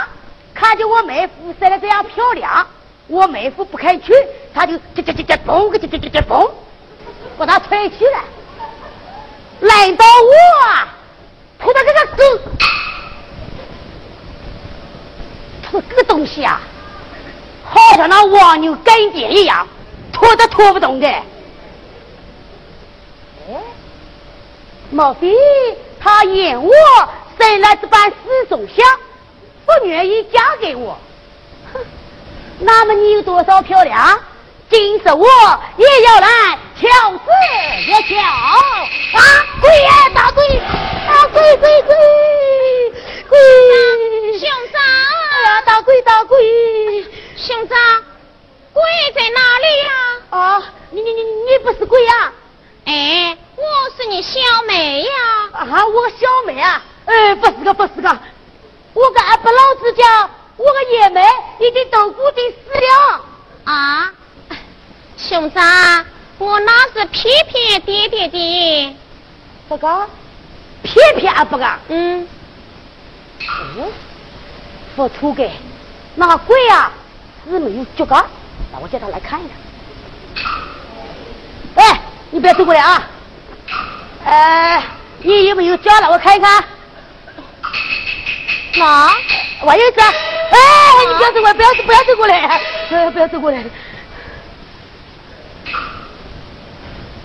[0.53, 2.67] 看见我妹夫生的这样漂亮。
[3.07, 4.13] 我妹夫不肯娶，
[4.53, 6.51] 他就这这这这嘣个这这这这嘣，
[7.39, 8.21] 把他推起来。
[9.61, 10.89] 轮到我，啊，
[11.59, 12.49] 拖到这个狗，
[16.31, 16.61] 拖这个东西啊，
[17.65, 19.66] 好像那黄牛跟腱一样，
[20.12, 21.09] 拖都拖不动的。
[21.09, 21.24] 哎，
[24.90, 25.35] 莫非
[26.01, 26.73] 他嫌我
[27.39, 28.86] 生了这般死种相，
[29.66, 30.97] 不愿意嫁给我？
[31.73, 31.81] 哼！
[32.61, 34.19] 那么你有多少漂亮？
[34.69, 35.27] 今日我
[35.78, 37.19] 也要来挑子
[37.89, 39.20] 一挑啊！
[39.61, 40.47] 跪呀，大跪！
[40.59, 41.94] 啊，跪跪跪
[43.28, 44.39] 跪！
[44.39, 46.39] 兄长，哎呀，大跪大跪！
[47.36, 47.77] 兄长，
[48.73, 48.82] 跪
[49.12, 49.90] 在哪里呀？
[50.39, 52.32] 啊，你你你你不是跪呀？
[52.85, 53.62] 哎，我
[53.97, 55.60] 是你小妹呀！
[55.71, 56.83] 啊，我小妹啊？
[57.07, 58.19] 哎，不是个不是个，
[58.95, 60.31] 我跟阿伯老子讲。
[60.57, 61.25] 我个爷们
[61.59, 63.25] 已经都固定死了
[63.65, 64.13] 啊！
[65.17, 66.05] 兄长，
[66.37, 68.97] 我那是骗骗爹爹的。
[69.67, 70.07] 不个
[70.83, 71.67] 骗骗啊不个？
[71.89, 72.29] 嗯。
[73.49, 73.91] 哦，
[74.95, 75.51] 不土的，
[76.15, 76.93] 那鬼啊
[77.49, 78.15] 是没有脚个？
[78.71, 80.47] 那我叫他来看一看。
[81.77, 83.03] 哎，你不要走过来啊！
[84.27, 84.85] 哎，
[85.23, 86.11] 你有没有脚了？
[86.11, 86.65] 我看一看。
[88.83, 89.13] 啊
[89.63, 90.01] 我有一只。
[90.01, 90.59] 哎，
[91.09, 92.61] 你不要走过来，不要不要走过来，
[93.11, 93.63] 不要走过来。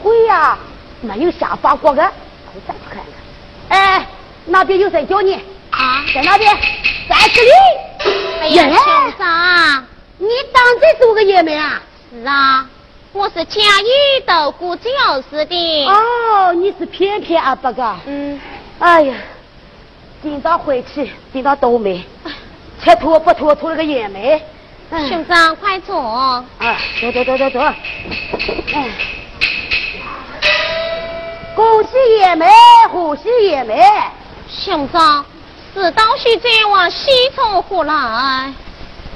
[0.02, 0.58] 鬼呀，
[1.02, 2.98] 没有瞎发过的，我再去看
[3.70, 3.80] 看。
[3.80, 4.06] 哎，
[4.46, 5.34] 那边有人叫你
[5.72, 6.54] 啊，在那边，
[7.10, 7.50] 在这里。
[8.42, 11.82] 哎呀，兄长，你当真是我个爷们啊？
[12.12, 12.68] 是啊，
[13.16, 14.90] 我是嘉义的顾教
[15.32, 15.86] 师的。
[15.86, 17.96] 哦，你是偏偏阿伯个？
[18.06, 18.38] 嗯。
[18.78, 19.16] 哎呀，
[20.22, 22.04] 今早回去，今早倒霉。
[22.84, 23.56] 才拖不拖？
[23.56, 24.42] 拖了个爷们。
[25.08, 25.98] 兄长，快坐。
[25.98, 26.46] 啊，
[27.00, 27.62] 坐坐坐坐坐。
[27.62, 28.90] 哎，
[31.56, 32.50] 恭喜爷们，
[32.92, 33.78] 贺喜爷们。
[34.50, 35.26] 兄长，
[35.74, 38.54] 是道喜再往西从何来？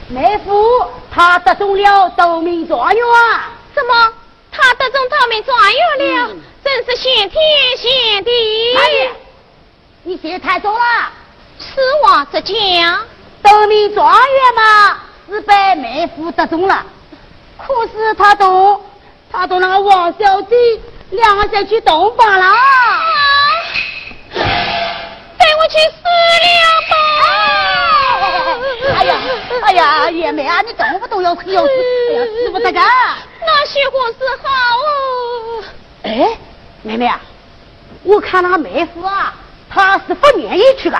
[0.08, 3.04] 妹夫，他得中了夺命状元。
[3.80, 4.14] 什么？
[4.52, 6.36] 他得中斗名状元了？
[6.64, 7.42] 真是先天
[7.78, 8.32] 先地。
[10.04, 11.12] 你写太多了。
[11.60, 12.56] 此话怎讲？
[13.42, 15.00] 得名状元嘛，
[15.30, 16.86] 是被妹夫得中了。
[17.58, 18.84] 可是他同
[19.32, 20.56] 他同那个王小姐
[21.12, 22.46] 两个人去洞房了。
[24.34, 25.09] 带
[25.58, 26.04] 我去死
[26.46, 26.94] 了吧！
[28.98, 29.12] 哎呀，
[29.64, 31.72] 哎呀，爷们啊，你动不动要要死，
[32.10, 32.84] 哎呀，死不得干。
[33.42, 34.48] 那些货是好
[34.78, 35.64] 哦。
[36.04, 36.38] 哎，
[36.84, 37.20] 妹妹啊，
[38.04, 39.34] 我看那个妹夫啊，
[39.70, 40.98] 他是不愿意去的。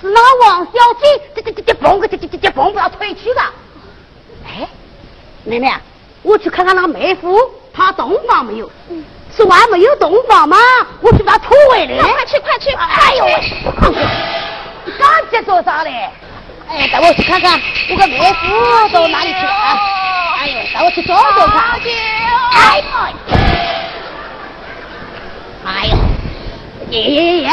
[0.00, 3.40] 是那王小姐，这这这这蹦个这这这这蹦不要退去的。
[4.46, 4.68] 哎，
[5.44, 5.80] 妹妹啊，
[6.22, 7.38] 我去看看那个妹夫，
[7.72, 8.70] 他洞房没有？
[9.38, 10.56] 是外没有洞房吗？
[11.00, 11.96] 我去把他拖回来。
[12.02, 12.70] 快去快去！
[12.74, 13.40] 哎呦喂，
[14.84, 16.10] 你赶紧做啥嘞？
[16.68, 19.52] 哎，带我去看看我个妹夫到哪里去了？
[20.40, 21.78] 哎呦，带我去找找看。
[22.50, 22.84] 哎呦，
[25.64, 25.96] 哎呦，
[26.90, 27.48] 爷爷爷，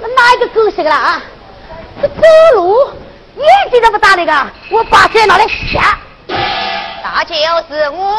[0.00, 1.22] 那哪一个狗屎个了啊？
[2.02, 2.22] 这走
[2.56, 2.92] 路
[3.36, 5.98] 眼睛都不打那个，我把这拿来吓。
[6.28, 8.18] 那就是我。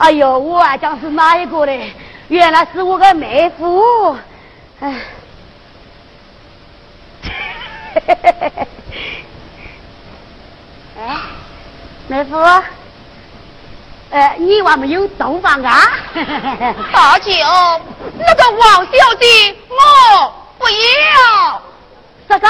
[0.00, 1.92] 哎呦，我还讲是哪一个嘞？
[2.28, 4.16] 原来是我的妹夫。
[4.80, 4.94] 哎。
[10.98, 11.16] 哎，
[12.08, 12.38] 妹夫，
[14.10, 15.82] 呃，你还没有洞房啊？
[16.94, 17.32] 大舅，
[18.18, 21.60] 那个王小姐我不要。
[22.26, 22.48] 啥个？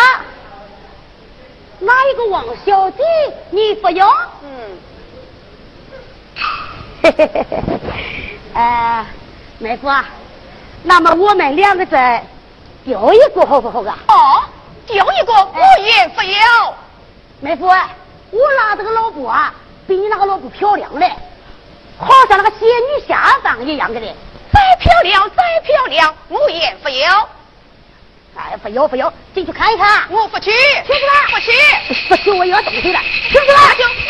[1.80, 3.02] 哪一个王小姐
[3.50, 4.08] 你不要？
[4.44, 4.78] 嗯。
[7.02, 7.80] 嘿嘿嘿嘿，
[8.54, 9.06] 呃，
[9.58, 10.08] 妹夫啊，
[10.82, 12.22] 那么我们两个再
[12.84, 13.98] 丢一个好不好啊？
[14.08, 14.42] 哦。
[14.88, 16.74] 要一个，我也不要。
[17.38, 19.54] 妹夫，我拿这个老婆啊，
[19.86, 21.12] 比你那个老婆漂亮嘞，
[21.96, 24.12] 好像那个仙女下凡一样的嘞。
[24.52, 27.28] 再漂亮，再漂亮，我也不要。
[28.36, 30.02] 哎，不要不要，进去看一看。
[30.10, 31.28] 我不去，去不啦？
[31.30, 31.52] 不去，
[32.08, 33.00] 不去我要动手了。
[33.28, 33.60] 去不啦？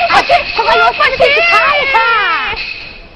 [0.08, 2.56] 不去，快快要进去看一看。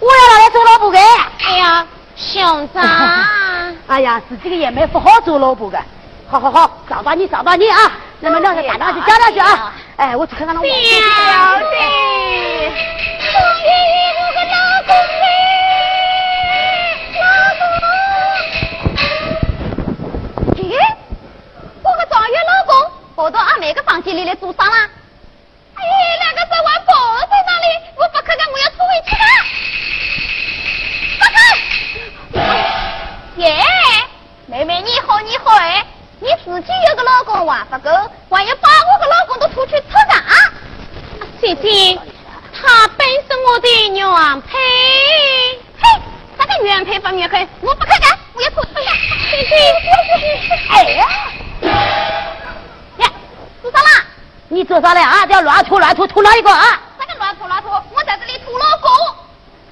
[0.00, 0.98] 我要拿来做老婆的。
[1.46, 2.82] 哎呀，兄长。
[3.88, 5.78] 哎呀，自己的也没不好做老婆的。
[6.30, 7.90] 好好好，找到你，找到你啊！
[8.20, 9.72] 那么两个打上去，加上去啊！
[9.96, 10.74] 哎，我去看看那小姐，
[13.18, 13.32] 终
[13.64, 13.66] 于
[14.18, 14.56] 我个老
[14.86, 14.92] 公
[15.22, 15.26] 嘞，
[17.18, 17.22] 老
[17.58, 17.62] 公。
[20.62, 20.62] 咦，
[21.82, 22.74] 我个状元老公
[23.16, 24.86] 跑到阿妹个房间里来做啥啦？
[25.88, 26.92] 哎，两个在玩抱
[27.26, 27.66] 在那里，
[27.96, 29.26] 我不看看，我要出回去了。
[31.20, 31.22] 哥
[32.34, 32.38] 哥，
[33.42, 33.46] 耶，
[34.46, 35.84] 妹妹你好，你好哎。
[36.20, 37.90] 你自己有个老公还不够，
[38.28, 40.20] 还要把我个老公都拖去出嫁？
[41.40, 41.96] 姐姐，
[42.52, 44.58] 他本是我的原配。
[45.80, 45.82] 嘿，
[46.36, 47.46] 啥个原配不原配？
[47.60, 48.64] 我不看看，我要拖。
[48.74, 48.92] 哎呀，
[49.30, 49.54] 姐姐，
[50.70, 51.06] 哎呀，
[52.98, 53.12] 呀，
[53.62, 54.04] 做啥啦？
[54.48, 55.26] 你做啥嘞啊？
[55.26, 56.80] 这要乱吐乱吐，吐哪一个啊？
[56.98, 57.68] 啥个乱吐乱吐？
[57.68, 58.90] 我在这里吐老公。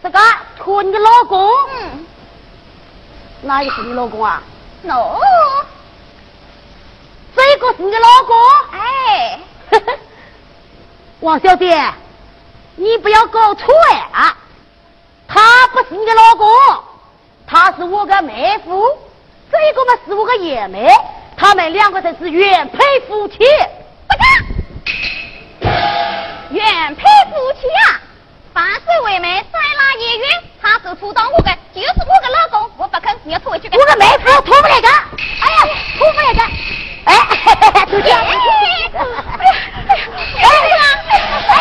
[0.03, 0.19] 这个
[0.59, 1.51] 吐你的老公？
[1.73, 2.07] 嗯。
[3.43, 4.43] 哪一个是你老公啊
[4.83, 5.19] ？no。
[7.35, 8.37] 这个是你老公？
[8.73, 9.41] 哎，
[11.21, 11.93] 王小姐，
[12.77, 14.37] 你不要搞错哎啊！
[15.29, 16.49] 他不是你的老公，
[17.47, 18.87] 他是我个妹夫，
[19.51, 20.89] 这个嘛是我个爷妹，
[21.37, 22.79] 他们两个才是原配
[23.09, 23.39] 夫妻。
[26.51, 28.01] 原配夫妻啊！
[28.55, 30.29] 凡是为媒，再拉一远，
[30.63, 33.69] 他是拖到我的，就是我的老公，我不肯，你要拖回去。
[33.69, 34.89] 我的妹夫拖不来的，
[35.43, 35.69] 哎呀，
[35.99, 36.43] 拖不来的。
[37.07, 37.13] 哎，
[37.87, 38.19] 都这样。
[38.25, 38.29] 哎，
[38.97, 39.09] 哎，
[40.43, 40.69] 大姐，
[41.49, 41.55] 大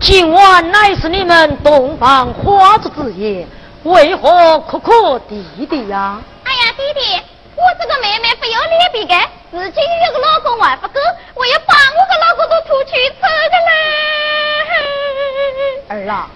[0.00, 3.46] 今晚乃是你们洞房花烛之夜，
[3.82, 6.20] 为何哭哭啼啼呀？
[6.44, 7.00] 哎呀，弟弟，
[7.56, 9.14] 我这个妹妹不要脸皮的，
[9.50, 11.00] 自己有个老公还不够，
[11.34, 12.90] 我要把我个老公都拖去
[13.20, 13.56] 走的
[15.98, 16.04] 嘞。
[16.06, 16.28] 儿啊，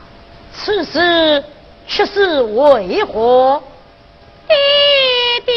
[0.52, 1.42] 此事
[1.86, 3.62] 却是为何？
[4.48, 4.54] 弟
[5.46, 5.52] 弟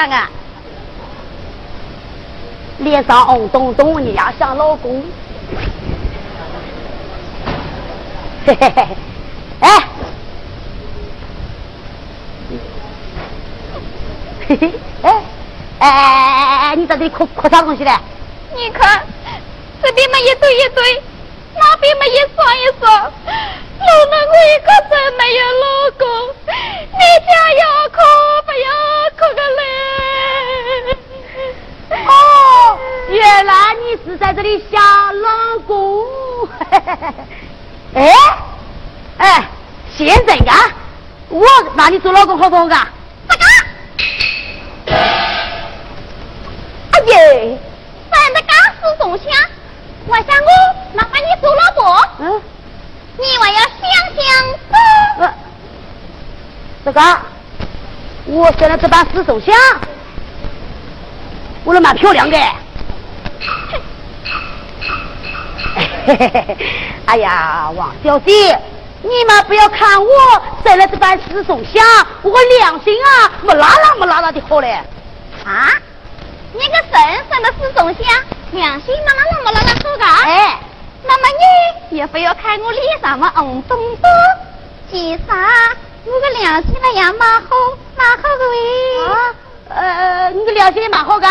[0.00, 0.30] 东西的会讲啊！
[2.78, 5.04] 脸上红彤彤，你要想老公。
[8.46, 8.88] 嘿嘿嘿，
[9.60, 9.68] 哎，
[14.48, 14.72] 嘿嘿，
[15.02, 15.12] 哎，
[15.78, 17.92] 哎哎哎哎哎，你到底哭哭啥东西嘞？
[18.56, 19.04] 你看，
[19.82, 21.02] 这边嘛一对一对，
[21.54, 23.12] 那边嘛一双一双，老了
[24.26, 25.64] 我一个真没有老
[25.98, 26.08] 公，
[26.46, 27.62] 你家要
[33.32, 36.04] 原来你是在这里下老公。
[37.94, 38.12] 哎，
[39.18, 39.48] 哎，
[39.96, 40.68] 现在啊，
[41.28, 41.46] 我
[41.76, 42.88] 拿你做老公好不好啊？
[43.28, 43.44] 这个，
[46.90, 47.58] 哎耶，
[48.10, 49.26] 反正刚是中枪，
[50.06, 52.42] 我想我那把你做老婆，嗯，
[53.16, 53.80] 你还要想
[54.16, 54.22] 想
[54.68, 55.22] 不？
[55.22, 55.32] 呃，
[56.84, 57.00] 这个，
[58.26, 59.54] 我现在这把四手枪，
[61.62, 62.36] 我的蛮漂亮的。
[66.10, 66.56] 嘿嘿嘿，
[67.06, 68.58] 哎呀，王小姐，
[69.00, 70.10] 你们不要看我
[70.64, 71.84] 生了这般四手香，
[72.22, 74.72] 我良心啊，没拉拉没拉拉的好嘞。
[75.44, 75.70] 啊，
[76.52, 80.04] 你个神生的是中香，良心嘛那么拉拉好个？
[80.24, 80.58] 哎，
[81.04, 81.28] 那么
[81.90, 84.10] 你也不要看我脸上嘛红彤彤，
[84.90, 85.22] 其实
[86.06, 87.48] 我个良心那样蛮好，
[87.96, 89.06] 蛮好的喂。
[89.06, 89.34] 啊，
[89.68, 91.28] 呃，你的良心也蛮好的，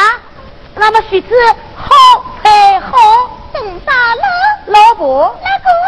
[0.76, 1.36] 那么须知
[1.76, 3.36] 好配好。
[3.52, 4.24] 懂啥了？
[4.68, 5.34] 老婆，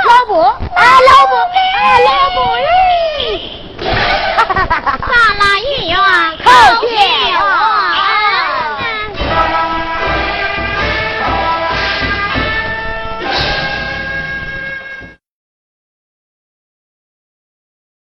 [0.08, 2.64] 老公啊，老婆，啊，老婆嘞，哎，老婆嘞，
[4.38, 5.61] 哈哈哈哈哈，咱俩一样，好